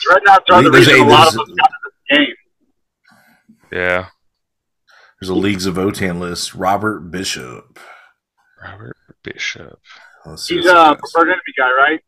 [0.02, 2.36] Dreadnoughts are the There's reason a- a lot of them got into the game.
[3.72, 4.08] Yeah.
[5.20, 6.56] There's a Leagues of Votann list.
[6.56, 7.80] Robert Bishop.
[8.64, 9.80] Robert Bishop.
[10.26, 12.02] Let's He's a on preferred enemy guy, right?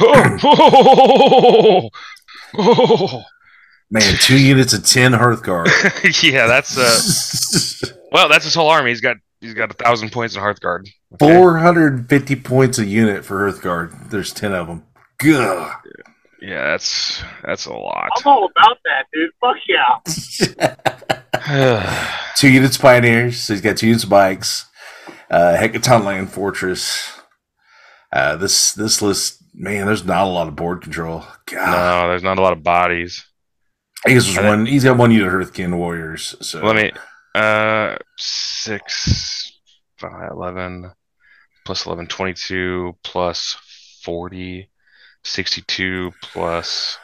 [0.00, 1.90] Oh,
[2.58, 3.22] oh,
[3.90, 5.68] Man, two units of ten Hearthguard.
[6.22, 8.90] yeah, that's uh well, that's his whole army.
[8.90, 10.88] He's got he's got a thousand points in Hearthguard.
[11.14, 11.34] Okay.
[11.34, 14.08] Four hundred and fifty points a unit for Hearthguard.
[14.08, 14.84] There's ten of them.
[15.18, 15.74] Gah.
[16.40, 18.08] Yeah, that's that's a lot.
[18.16, 19.30] I'm all about that, dude.
[19.40, 19.98] Fuck yeah.
[22.36, 23.40] two units of Pioneers.
[23.40, 24.66] So he's got two units Bikes.
[25.32, 27.10] Uh, Hekaton Land Fortress.
[28.12, 31.24] Uh, this this list, man, there's not a lot of board control.
[31.46, 33.24] God, no, there's not a lot of bodies.
[34.04, 34.66] I guess there's one.
[34.66, 36.36] He's got one unit of Hearthkin Warriors.
[36.42, 36.92] So Let me
[37.34, 39.58] uh six
[39.96, 40.92] five eleven
[41.64, 43.56] plus 11 22 plus
[44.02, 44.68] 40
[45.24, 46.98] 62 plus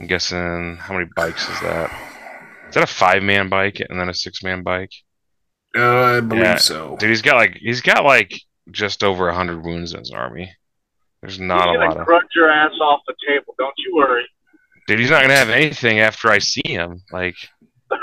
[0.00, 1.90] I'm guessing how many bikes is that?
[2.68, 4.90] Is that a five man bike and then a six man bike?
[5.76, 6.56] Uh, I believe Yeah.
[6.56, 6.96] so.
[6.98, 10.52] Dude, he's got like he's got like just over hundred wounds in his army.
[11.22, 13.54] There's not He's a gonna lot of crunch your ass off the table.
[13.58, 14.24] Don't you worry.
[14.86, 14.98] dude.
[15.00, 17.02] He's not gonna have anything after I see him.
[17.12, 17.34] Like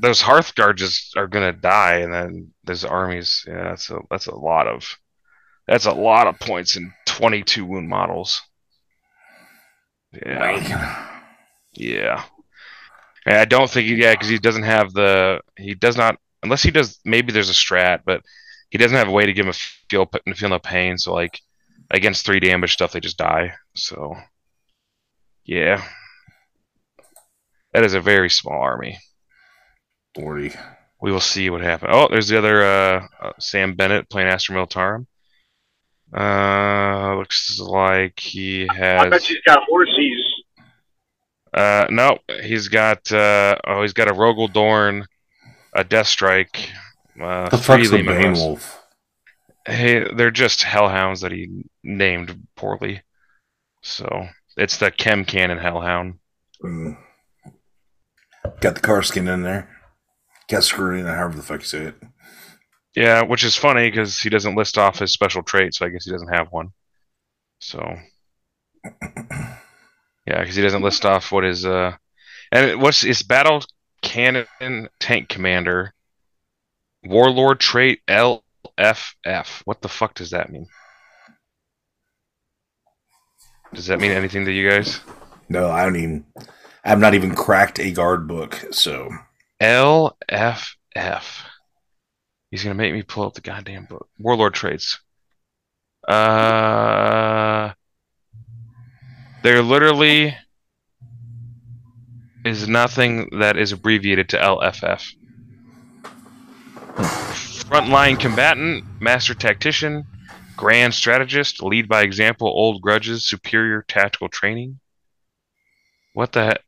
[0.00, 3.44] those Hearthguard just are gonna die, and then there's armies.
[3.46, 4.86] Yeah, that's a that's a lot of
[5.66, 8.40] that's a lot of points in 22 wound models.
[10.12, 11.20] Yeah,
[11.74, 12.24] yeah.
[13.30, 16.72] And I don't think yeah, because he doesn't have the he does not unless he
[16.72, 18.22] does maybe there's a strat, but
[18.70, 20.98] he doesn't have a way to give him a feel put and feel no pain.
[20.98, 21.40] So like
[21.92, 23.52] against three damage stuff, they just die.
[23.76, 24.16] So
[25.44, 25.84] yeah,
[27.72, 28.98] that is a very small army.
[30.16, 30.50] Forty.
[31.00, 31.92] We will see what happens.
[31.94, 35.06] Oh, there's the other uh, uh, Sam Bennett playing Astra Militarum.
[36.12, 39.02] Uh, looks like he has.
[39.02, 40.19] I bet she's got horsies.
[41.52, 43.10] Uh, no, he's got.
[43.10, 45.06] Uh, oh, he's got a Rogal Dorn,
[45.74, 46.70] a Death Strike.
[47.20, 48.82] Uh, The fuck's the Bane Wolf?
[49.66, 53.02] Hey, they're just hellhounds that he named poorly.
[53.82, 56.18] So it's the Chem Cannon Hellhound.
[56.62, 56.96] Mm.
[58.60, 59.68] Got the Kasrkin in there.
[60.48, 61.94] Got screwed in, however the fuck you say it.
[62.96, 66.04] Yeah, which is funny because he doesn't list off his special trait, so I guess
[66.04, 66.70] he doesn't have one.
[67.60, 67.96] So,
[70.26, 71.92] yeah, because he doesn't list off what his uh,
[72.52, 73.62] and what's his battle
[74.02, 75.94] cannon tank commander,
[77.04, 79.62] warlord trait LFF.
[79.64, 80.66] What the fuck does that mean?
[83.72, 85.00] Does that mean anything to you guys?
[85.48, 86.24] No, I don't even.
[86.84, 89.10] I've not even cracked a guard book, so
[89.60, 91.44] LFF.
[92.50, 94.08] He's gonna make me pull up the goddamn book.
[94.18, 94.98] Warlord traits.
[96.08, 97.72] Uh,
[99.42, 100.36] there literally
[102.44, 105.14] is nothing that is abbreviated to LFF.
[107.68, 110.04] Frontline combatant, master tactician,
[110.56, 114.80] grand strategist, lead by example, old grudges, superior tactical training.
[116.12, 116.62] What the heck?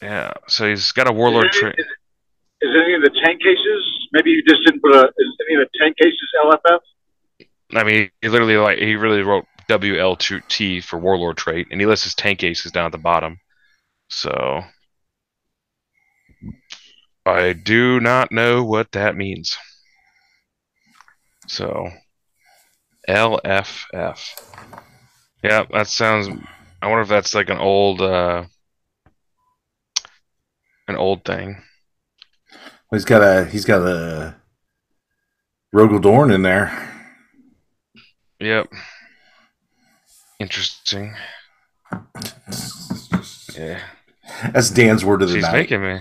[0.00, 1.74] Yeah, so he's got a warlord is, trait.
[1.76, 4.08] it, is, is any of the tank cases?
[4.12, 5.08] Maybe you just didn't put a.
[5.08, 6.78] Is any of the tank cases LFF?
[7.72, 12.04] I mean, he literally like he really wrote WL2T for Warlord trait, and he lists
[12.04, 13.38] his tank aces down at the bottom.
[14.08, 14.62] So
[17.24, 19.56] I do not know what that means.
[21.46, 21.88] So
[23.08, 24.20] LFF.
[25.44, 26.28] Yeah, that sounds.
[26.82, 28.44] I wonder if that's like an old, uh,
[30.88, 31.62] an old thing.
[32.90, 34.34] he's got a he's got a
[35.74, 36.88] Rogal Dorn in there.
[38.40, 38.68] Yep.
[40.40, 41.14] Interesting.
[43.56, 43.80] Yeah,
[44.52, 45.52] That's Dan's word of the she's night.
[45.52, 46.00] making me.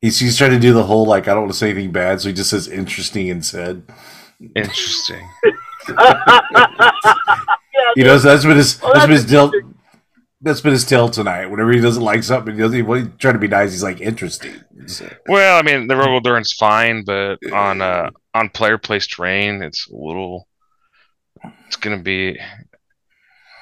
[0.00, 2.20] He's he's trying to do the whole like I don't want to say anything bad,
[2.20, 3.82] so he just says interesting instead.
[4.56, 5.28] Interesting.
[7.96, 9.72] You know, so that's been his Oh, that's been his that's deal.
[10.40, 11.46] That's been his tell tonight.
[11.46, 13.72] Whenever he doesn't like something, he doesn't he, well, he's trying to be nice.
[13.72, 14.54] He's like interesting.
[15.28, 19.88] Well, I mean, the robo endurance fine, but on uh on player placed terrain, it's
[19.90, 20.48] a little.
[21.66, 22.38] It's gonna be.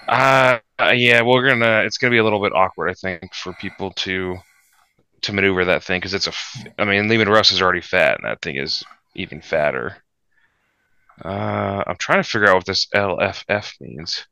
[0.09, 0.59] Uh,
[0.95, 1.83] yeah, we're gonna.
[1.85, 4.37] It's gonna be a little bit awkward, I think, for people to
[5.23, 6.31] to maneuver that thing because it's a.
[6.31, 8.83] f- I mean, Leman Russ is already fat, and that thing is
[9.15, 9.97] even fatter.
[11.25, 14.27] Uh, I'm trying to figure out what this LFF means.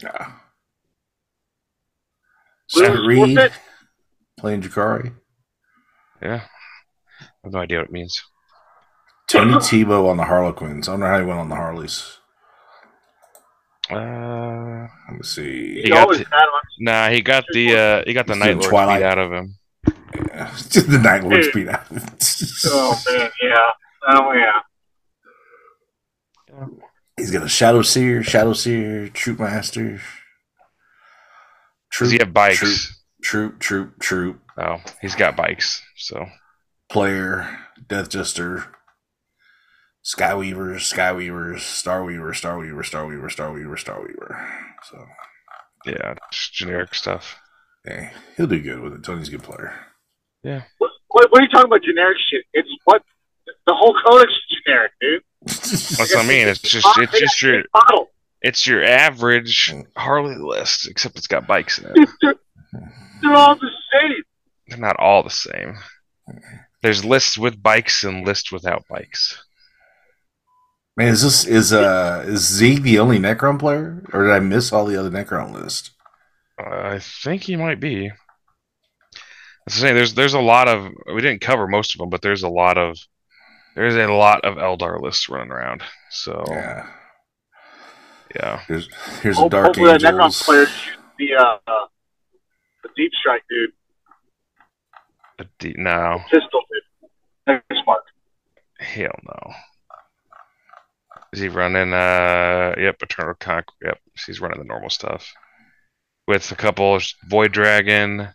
[0.00, 0.32] Yeah.
[2.74, 3.52] Lose, Scott Reed
[4.38, 5.12] playing Jakari.
[6.22, 6.42] Yeah,
[7.20, 8.22] I have no idea what it means.
[9.28, 10.88] Tony Tebow on the Harlequins.
[10.88, 12.18] I don't know how he went on the Harleys.
[13.96, 15.74] Uh, Let me see.
[15.74, 16.26] He He got the-
[16.80, 18.98] nah, he got the uh, he got the He's Night Lord Twilight.
[19.00, 19.54] beat out of him.
[20.14, 20.50] Yeah.
[20.70, 21.52] Just the Night Lord's Hey.
[21.54, 21.86] beat out.
[22.66, 23.70] Oh man, yeah.
[24.08, 24.60] Oh yeah.
[27.16, 30.00] He's got a Shadow Seer, Shadow Seer, Troupe Master.
[31.98, 33.02] Does he have bikes?
[33.22, 34.40] Troop, troop, troop, troop.
[34.58, 35.82] Oh, he's got bikes.
[35.96, 36.26] So
[36.90, 37.48] Player,
[37.88, 38.64] Death Jester,
[40.04, 44.48] Skyweavers, Skyweavers, Starweaver, Starweaver, Starweaver, Starweaver, Starweaver.
[44.90, 45.04] So,
[45.86, 47.36] yeah, just generic stuff.
[47.84, 49.04] hey, he'll do good with it.
[49.04, 49.74] Tony's a good player.
[50.42, 51.82] What, what, what are you talking about?
[51.82, 52.44] Generic shit.
[52.52, 53.02] It's what
[53.66, 55.22] the whole codex is generic, dude.
[55.46, 56.48] That's what I mean.
[56.48, 58.08] It's just it's They just your bottle.
[58.42, 62.08] it's your average Harley list, except it's got bikes in it.
[62.20, 62.34] They're,
[63.22, 64.22] they're all the same.
[64.66, 65.76] They're not all the same.
[66.82, 69.40] There's lists with bikes and lists without bikes.
[70.96, 74.72] Man, is this is uh is Zeke the only Necron player, or did I miss
[74.72, 75.90] all the other Necron list?
[76.58, 78.10] I think he might be.
[79.66, 79.94] That's the thing.
[79.94, 82.76] There's there's a lot of we didn't cover most of them, but there's a lot
[82.76, 82.98] of
[83.74, 85.82] there's a lot of Eldar lists running around.
[86.10, 86.86] So yeah,
[88.36, 88.88] Yeah, here's
[89.22, 90.42] here's a Hope, Dark hopefully that Necron Angels.
[90.42, 91.56] player shoots the uh,
[92.82, 93.70] the deep strike, dude.
[95.38, 97.10] But the- no, Pistol, dude.
[97.70, 98.02] Next mark.
[98.78, 99.54] hell no.
[101.32, 101.92] Is he running?
[101.94, 103.66] Uh, yep, Eternal Conk.
[103.82, 105.32] Yep, he's running the normal stuff
[106.28, 108.28] with a couple Void Dragon,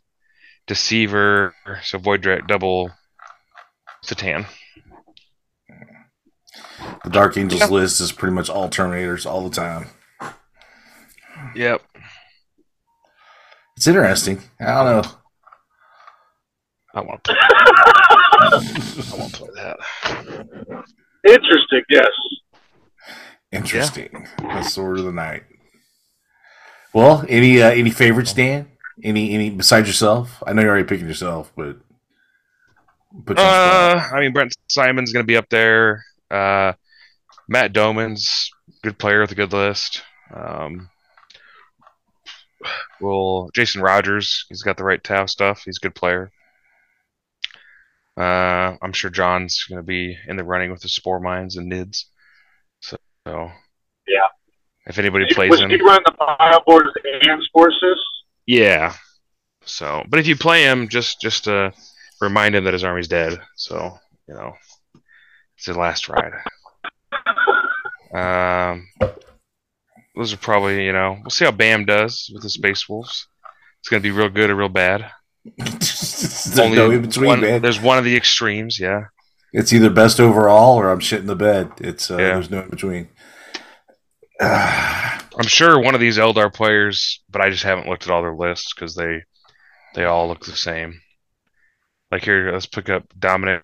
[0.66, 1.54] Deceiver.
[1.84, 2.92] So Void Dragon double
[4.04, 4.46] C'tan.
[7.04, 7.68] The Dark Angels Yeah.
[7.68, 9.88] list is pretty much all Terminators all the time.
[11.56, 11.82] Yep.
[13.76, 14.42] It's interesting.
[14.60, 15.12] I don't know.
[16.96, 17.40] I want to play.
[17.42, 19.78] I want to play that.
[21.28, 22.08] Interesting, yes.
[23.52, 24.28] Interesting.
[24.38, 25.44] The sword of the night.
[26.94, 28.72] Well, any uh, any favorites, Dan?
[29.04, 30.42] Any any besides yourself?
[30.46, 31.78] I know you're already picking yourself, but
[33.26, 34.14] put you on the spot.
[34.14, 36.04] Uh, I mean, Brent Simon's going to be up there.
[36.30, 36.74] Uh,
[37.48, 38.50] Matt Doman's
[38.84, 40.02] good player with a good list.
[40.34, 40.90] Um,
[43.00, 45.64] well, Jason Rogers, he's got the right Tau stuff.
[45.66, 46.32] He's a good player.
[48.18, 51.72] Uh, I'm sure John's going to be in the running with the Spore Mines and
[51.72, 52.06] Nids.
[52.82, 53.52] So, so
[54.08, 54.20] Yeah.
[54.88, 56.86] if anybody Was plays he him, running the Biovore
[57.24, 57.96] and Sporocysts?
[58.46, 58.94] yeah.
[59.66, 61.72] So, but if you play him, just just uh,
[62.22, 63.38] remind him that his army's dead.
[63.58, 64.54] So you know,
[65.58, 66.32] it's his last ride.
[68.14, 68.88] Um,
[70.16, 73.28] those are probably you know we'll see how Bam does with the Space Wolves.
[73.80, 75.12] It's gonna be real good or real bad.
[75.58, 77.62] There's no in between, one, man.
[77.62, 78.80] There's one of the extremes.
[78.80, 79.06] Yeah.
[79.52, 81.72] It's either best overall or I'm shit in the bed.
[81.80, 82.28] It's uh, Yeah.
[82.36, 83.10] there's no in between.
[84.40, 88.36] I'm sure one of these Eldar players, but I just haven't looked at all their
[88.36, 89.24] lists because they
[89.96, 91.02] they all look the same.
[92.12, 93.64] Like here, let's pick up Dominic.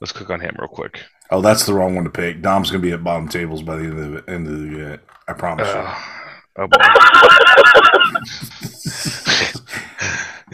[0.00, 1.02] Let's click on him real quick.
[1.30, 2.42] oh, that's the wrong one to pick.
[2.42, 4.96] Dom's gonna be at bottom tables by the end of the end of the uh,
[5.28, 5.94] I promise Uh,
[6.58, 6.78] oh boy.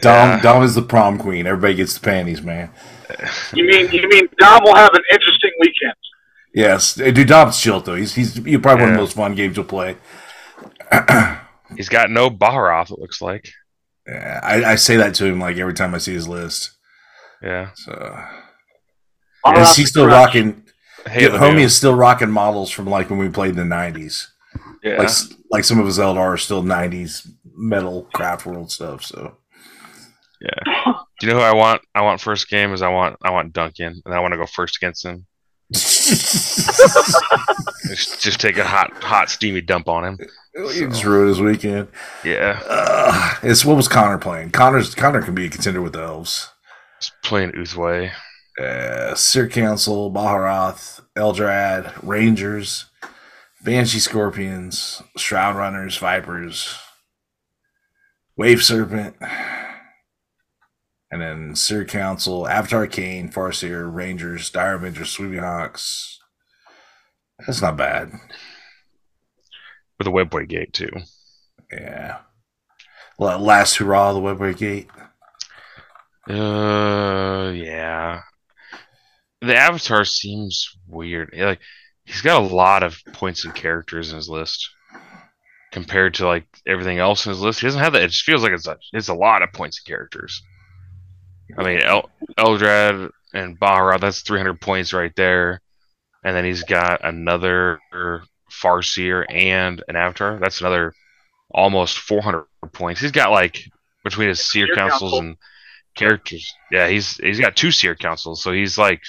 [0.01, 0.41] Dom Yeah.
[0.41, 1.47] Dom is the prom queen.
[1.47, 2.71] Everybody gets the panties, man.
[3.55, 5.95] You mean you mean Dom will have an interesting weekend?
[6.55, 7.29] Yes, dude.
[7.29, 7.95] Dom's chill though.
[7.95, 9.97] He's he's you're probably one of the most fun games to play.
[11.77, 13.49] He's got no Baharroth, it looks like.
[14.07, 16.71] Yeah, I, I say that to him like every time I see his list.
[17.43, 17.71] Yeah.
[17.75, 18.25] So
[19.45, 20.65] I'll is he still correct rocking?
[21.07, 24.31] Hey, Yeah, homie is still rocking models from like when we played in the nineties.
[24.83, 24.97] yeah.
[24.97, 25.11] Like
[25.51, 29.05] like some of his Eldar are still nineties metal craft world stuff.
[29.05, 29.37] So
[30.41, 30.95] yeah.
[31.21, 31.83] Do you know who I want?
[31.95, 34.47] I want first game is I want I want Duncan, and I want to go
[34.47, 35.27] first against him.
[37.89, 40.19] Just, just take a hot hot steamy dump on him.
[40.55, 41.89] he just ruined his weekend.
[42.25, 42.61] Yeah.
[42.67, 44.51] Uh, it's what was Connor playing?
[44.51, 46.51] Connor's Connor can be a contender with the elves.
[47.01, 48.13] Just playing Ulthwé.
[48.61, 52.87] Uh, Seer Council, Baharroth, Eldrad, Rangers,
[53.63, 56.77] Banshee Scorpions, Shroud Runners, Vipers,
[58.37, 59.15] Wave Serpent,
[61.11, 66.19] And then Seer Council, Avatar Khaine, Farseer, Rangers, Dire Avengers, Swooping Hawks.
[67.47, 68.11] That's not bad.
[69.99, 70.91] with the Webway gate too.
[71.73, 72.19] Yeah.
[73.19, 74.89] La- Last hurrah, the Webway Gate.
[76.29, 78.23] Uh, yeah.
[79.41, 81.33] The Avatar seems weird.
[81.37, 81.61] Like
[82.05, 84.69] he's got a lot of points and characters in his list
[85.73, 87.61] compared to like everything else in his list.
[87.61, 88.03] He doesn't have that.
[88.03, 90.43] It just feels like it's a, it's a lot of points and characters.
[91.57, 95.61] I mean, El- Eldrad and Bahra, that's 300 points right there.
[96.25, 97.79] And then he's got another
[98.51, 100.39] Farseer and an Avatar.
[100.41, 100.95] That's another
[101.51, 103.01] almost 400 points.
[103.01, 103.63] He's got like
[104.05, 105.19] between his Seer Seer councils Council.
[105.21, 105.37] and
[105.95, 106.53] characters.
[106.71, 109.01] Yeah, he's he's got two Seer councils, so he's like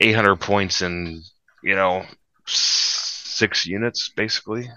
[0.00, 1.22] 800 points in
[1.62, 2.04] you know
[2.46, 4.68] six units basically.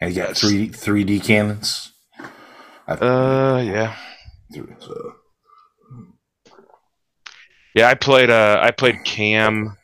[0.00, 1.92] And you got three 3D cannons.
[2.86, 3.96] Uh, yeah,
[4.80, 5.14] So,
[7.78, 7.88] yeah.
[7.88, 9.76] I played uh I played Cam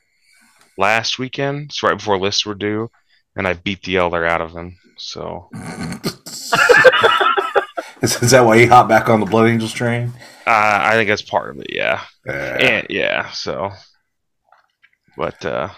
[0.79, 2.91] last weekend, so right before lists were due,
[3.37, 4.77] and I beat the Eldar out of him.
[4.99, 5.49] So
[8.03, 10.13] is, is that why he hop back on the Blood Angels train?
[10.47, 11.69] uh, I think that's part of it.
[11.71, 13.31] Yeah, Uh, and yeah.
[13.31, 13.71] So,
[15.17, 15.71] but uh,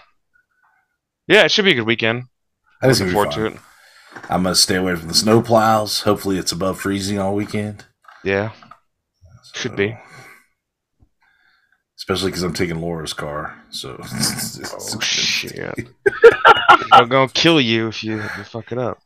[1.27, 2.23] yeah, it should be a good weekend.
[2.83, 3.39] is Looking forward fun.
[3.39, 3.59] to it.
[4.29, 6.01] I'm gonna stay away from the snow plows.
[6.01, 7.85] Hopefully, it's above freezing all weekend.
[8.23, 8.51] Yeah,
[9.53, 9.95] should be.
[12.09, 13.61] Especially because I'm taking Laura's car.
[13.69, 14.01] So.
[14.79, 15.89] Oh shit!
[16.91, 18.99] I'm gonna kill you if you, if you fuck it up.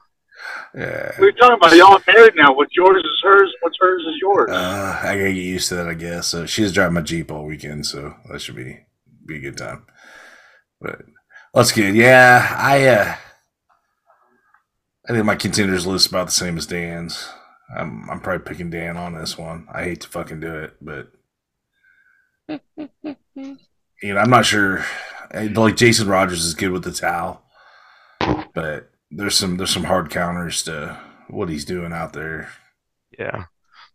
[0.76, 1.12] Yeah.
[1.20, 2.54] We are talking about y'all married now.
[2.54, 3.54] What's yours is hers.
[3.62, 4.50] What's hers is yours.
[4.52, 6.28] Uh, I gotta get used to that, I guess.
[6.28, 8.80] So she's driving my Jeep all weekend, so that should be
[9.26, 9.86] be a good time.
[10.80, 11.02] But
[11.54, 11.96] that's good.
[11.96, 13.16] Yeah, I uh,
[15.10, 17.28] I think my contenders list about the same as Dan's.
[17.76, 19.68] I'm I'm probably picking Dan on this one.
[19.74, 21.12] I hate to fucking do it, but
[23.36, 23.58] you
[24.14, 24.84] know, I'm not sure.
[25.34, 27.42] Like Jason Rogers is good with the Tau,
[28.54, 32.50] but there's some there's some hard counters to what he's doing out there.
[33.18, 33.46] Yeah.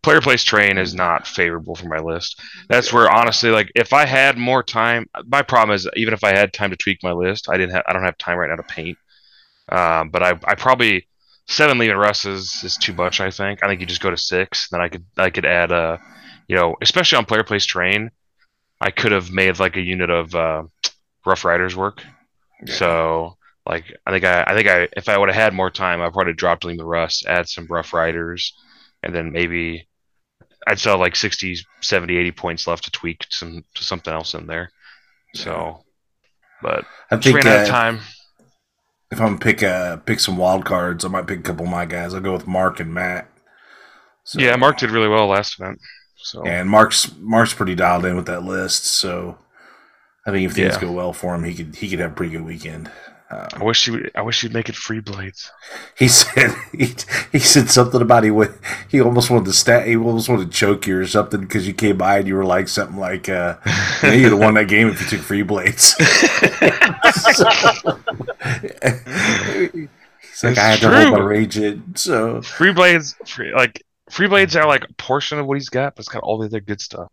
[0.03, 2.41] Player place train is not favorable for my list.
[2.69, 6.31] That's where honestly, like if I had more time, my problem is even if I
[6.31, 8.57] had time to tweak my list, I didn't have I don't have time right now
[8.57, 8.99] to paint.
[9.71, 11.09] Um, but I I probably
[11.49, 13.63] seven Leman Russ is, is too much, I think.
[13.65, 15.99] I think you just go to six, then I could I could add uh
[16.49, 18.11] you know, especially on player place train,
[18.81, 20.65] I could have made like a unit of uh
[21.25, 22.03] Rough Riders work.
[22.67, 26.01] So like I think I I think I if I would have had more time,
[26.01, 28.53] I probably dropped Leman Russ, add some Rough Riders,
[29.03, 29.89] and then maybe
[30.67, 34.47] I'd sell like 60, 70, 80 points left to tweak some to something else in
[34.47, 34.73] there.
[35.35, 35.85] So,
[36.63, 38.01] but I think ran out of uh, time.
[39.11, 41.85] if I'm pick uh pick some wild cards, I might pick a couple of my
[41.87, 42.15] guys.
[42.15, 43.29] I'll go with Mark and Matt.
[44.25, 45.81] So, Yeah, Mark did really well last event.
[46.17, 48.85] So and Mark's Mark's pretty dialed in with that list.
[48.85, 49.39] So
[50.27, 50.79] I think if things Yeah.
[50.79, 52.91] go well for him, he could he could have a pretty good weekend.
[53.53, 55.53] I Um, wish he would, I wish he'd make it free blades.
[55.99, 56.95] he said he,
[57.33, 58.55] he said something about he would
[58.89, 61.75] he almost wanted to stat he almost wanted to choke you or something because you
[61.75, 63.57] came by and you were like something like uh
[64.03, 65.95] you you'd have won that game if you took free blades.
[70.21, 71.19] He's like It's I had to hold my true.
[71.19, 71.97] rage in.
[71.97, 75.95] So Free blades, free, like free blades are like a portion of what he's got,
[75.95, 77.11] but it's got all the other good stuff.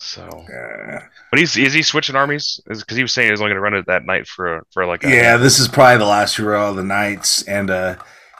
[0.00, 2.60] So, uh, but he's is he switching armies?
[2.66, 5.04] Because he was saying he's only going to run it that night for for like
[5.04, 7.96] a, yeah, this is probably the last hurrah of the nights, and uh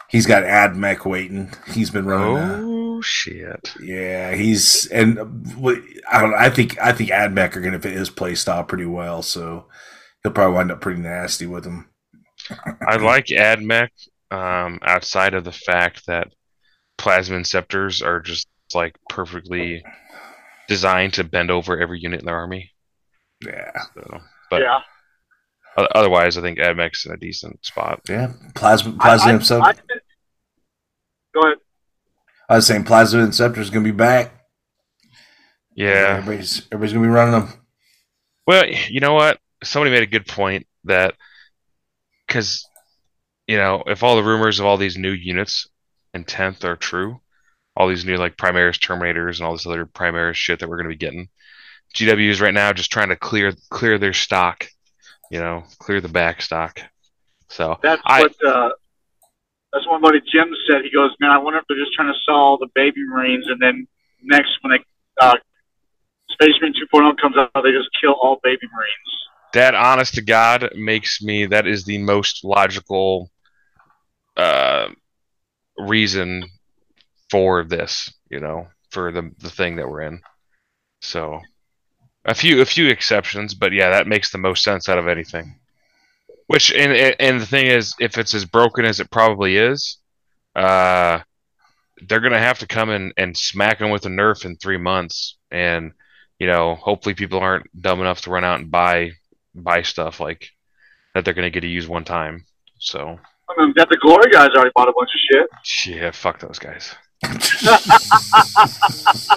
[0.09, 1.52] he's got Ad Mech waiting.
[1.66, 2.36] He's been running.
[2.36, 3.74] Uh, Oh shit!
[3.80, 5.24] yeah, he's and uh,
[6.11, 6.34] I don't.
[6.34, 9.66] I think I think Admech are going to fit his play style pretty well, so
[10.22, 11.90] he'll probably wind up pretty nasty with him.
[12.88, 13.90] I like AdMech
[14.32, 16.32] um, outside of the fact that
[16.99, 19.82] plasma Inceptors are just like perfectly
[20.68, 22.70] designed to bend over every unit in their army.
[23.44, 24.20] Yeah, So,
[24.51, 24.80] but yeah.
[25.94, 28.01] otherwise, I think AdMech's in a decent spot.
[28.09, 28.32] yeah.
[28.55, 29.64] Plasma I- Plasma I- himself.
[29.64, 29.74] I I,
[31.34, 31.59] Go ahead.
[32.51, 34.32] was saying Plasma Inceptor is going to be back.
[35.74, 36.16] Yeah.
[36.18, 37.53] everybody's everybody's going to be running them.
[38.46, 39.38] Well, you know what?
[39.62, 41.14] Somebody made a good point that
[42.26, 42.66] because
[43.46, 45.68] you know if all the rumors of all these new units
[46.14, 47.20] in tenth are true,
[47.76, 50.88] all these new like Primaris Terminators and all this other Primaris shit that we're going
[50.88, 51.28] to be getting,
[51.94, 54.66] GW is right now just trying to clear clear their stock,
[55.30, 56.80] you know, clear the back stock.
[57.48, 58.70] So That's I- what uh,
[59.72, 60.82] that's what my buddy Jim said.
[60.82, 63.46] He goes, "Man, I wonder if they're just trying to sell all the baby marines,
[63.48, 63.86] and then
[64.22, 64.84] next when they
[65.20, 65.36] uh,
[66.30, 70.68] Space Marine 2.0 comes out, they just kill all baby marines." that, honest to God,
[70.74, 73.30] makes me that is the most logical
[74.36, 74.88] uh,
[75.78, 76.44] reason
[77.30, 78.12] for this.
[78.30, 80.20] You know, for the the thing that we're in.
[81.00, 81.40] So
[82.24, 85.58] a few a few exceptions, but yeah, that makes the most sense out of anything.
[86.46, 89.98] Which and and the thing is, if it's as broken as it probably is,
[90.54, 91.20] uh,
[92.06, 95.36] they're gonna have to come in and smack them with a nerf in three months,
[95.50, 95.92] and
[96.38, 99.12] you know, hopefully people aren't dumb enough to run out and buy
[99.54, 100.50] buy stuff like
[101.14, 102.44] that they're gonna get to use one time.
[102.78, 103.18] So
[103.51, 105.49] I mean, that the glory guys already bought a bunch of shit.
[105.96, 106.94] yeah, fuck those guys.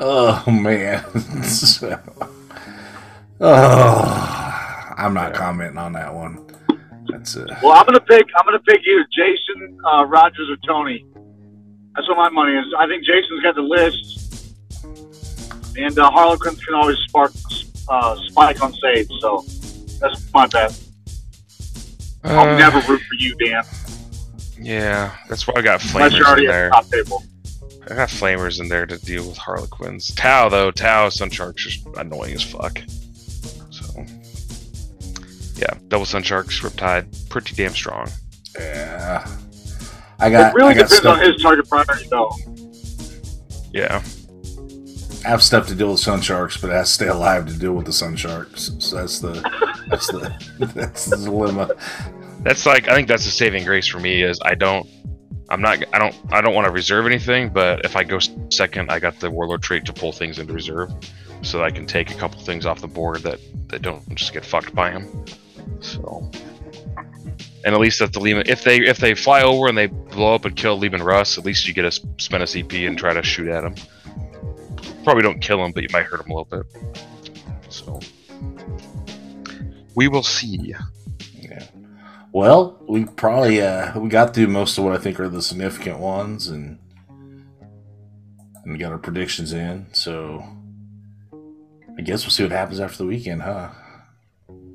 [0.00, 1.04] Oh man.
[1.42, 2.00] So-
[3.40, 6.46] oh, I'm not commenting on that one.
[7.08, 7.48] That's it.
[7.62, 8.26] Well, I'm gonna pick.
[8.36, 11.04] I'm gonna pick either Jason uh, Rogers or Tony.
[11.96, 12.66] That's what my money is.
[12.78, 14.54] I think Jason's got the list,
[15.76, 17.32] and uh, Harlequin can always spark
[17.88, 19.08] uh, spike on Sage.
[19.20, 19.44] So
[20.00, 20.78] that's my bet.
[22.24, 23.62] I'll Uh, never root for you, Dan,
[24.60, 26.64] Yeah, that's why I got unless you're flamers already in at there.
[26.68, 27.24] the top table.
[27.90, 30.14] I got flamers in there to deal with Harlequins.
[30.14, 32.78] Tau though, Tau Sunshark's just annoying as fuck.
[33.70, 34.04] So
[35.56, 38.08] yeah, double Sunsharks, Riptide, pretty damn strong.
[38.58, 39.26] yeah.
[40.20, 40.52] I got.
[40.52, 42.30] it really I got depends stuff, on his target priority, though.
[43.72, 44.02] Yeah,
[45.24, 47.72] I have stuff to deal with Sunsharks, but I have to stay alive to deal
[47.72, 48.82] with the Sunsharks.
[48.82, 49.34] So that's the
[49.88, 51.70] that's the that's the dilemma.
[52.40, 54.88] that's like I think that's the saving grace for me is I don't,
[55.48, 58.18] I'm not, I don't, I don't want to reserve anything, but if I go
[58.50, 60.92] second, I got the Warlord trait to pull things into reserve,
[61.42, 64.32] so that I can take a couple things off the board that that don't just
[64.32, 65.24] get fucked by him.
[65.80, 66.30] So.
[67.64, 70.34] And at least if the Leman, if they if they fly over and they blow
[70.34, 73.12] up and kill Leman Russ, at least you get to spend a CP and try
[73.12, 73.74] to shoot at him.
[75.02, 76.98] Probably don't kill him, but you might hurt him a little bit.
[77.68, 78.00] So
[79.98, 80.74] we will see.
[81.34, 81.66] Yeah.
[82.30, 85.98] Well, we probably uh, we got through most of what I think are the significant
[85.98, 86.78] ones, and
[87.18, 89.88] and we got our predictions in.
[89.92, 90.44] So
[91.98, 93.70] I guess we'll see what happens after the weekend, huh?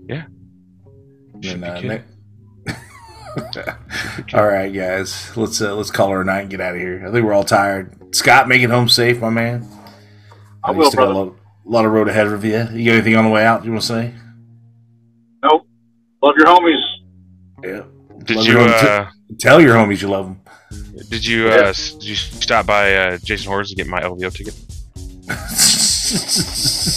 [0.10, 0.26] Yeah.
[1.36, 2.04] And, be uh, ne-
[4.34, 7.02] all right, guys, let's uh, let's call her a night and get out of here.
[7.08, 8.14] I think we're all tired.
[8.14, 9.66] Scott, make it home safe, my man.
[10.66, 11.30] I know you will, still got a brother.
[11.30, 12.68] lot, lot of road ahead of you.
[12.74, 14.14] You got anything on the way out you want to say?
[16.24, 16.36] Nope.
[16.36, 16.82] Love your homies.
[17.64, 17.84] Yeah.
[18.24, 18.84] Did Love you your homies.
[18.84, 19.10] uh,
[19.40, 20.40] Tell your homies you love them.
[21.10, 24.56] did you uh, did you stop by uh, Jason Horrors to get my LVO ticket?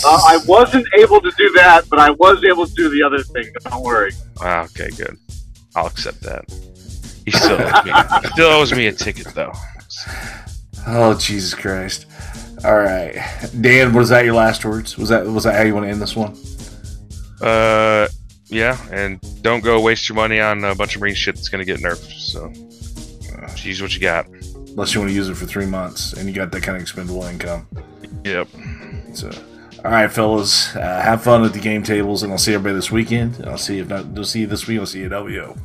[0.05, 3.22] Uh, I wasn't able to do that, but I was able to do the other
[3.22, 3.47] thing.
[3.64, 4.12] Don't worry.
[4.43, 5.16] Ah, okay, good.
[5.74, 6.45] I'll accept that.
[7.24, 9.53] He still owes me, he still owes me a ticket though.
[10.87, 12.07] Oh Jesus Christ!
[12.64, 13.16] All right,
[13.59, 14.99] Dan, was that your last words?
[14.99, 16.37] Was that was that how you want to end this one?
[17.41, 18.07] Uh,
[18.49, 21.64] yeah, and don't go waste your money on a bunch of marine shit that's gonna
[21.64, 22.12] get nerfed.
[22.12, 22.53] So
[23.36, 24.26] uh, use what you got.
[24.28, 26.82] Unless you want to use it for three months and you got that kind of
[26.82, 27.66] expendable income.
[28.24, 28.49] Yep.
[29.14, 29.30] So,
[29.84, 32.90] all right, fellas, uh, have fun at the game tables, and I'll see everybody this
[32.90, 33.42] weekend.
[33.47, 34.78] I'll see if not, I'll see you this week.
[34.78, 35.57] I'll see you at LVO.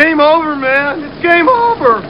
[0.00, 1.04] Game over, man.
[1.04, 2.00] It's game over.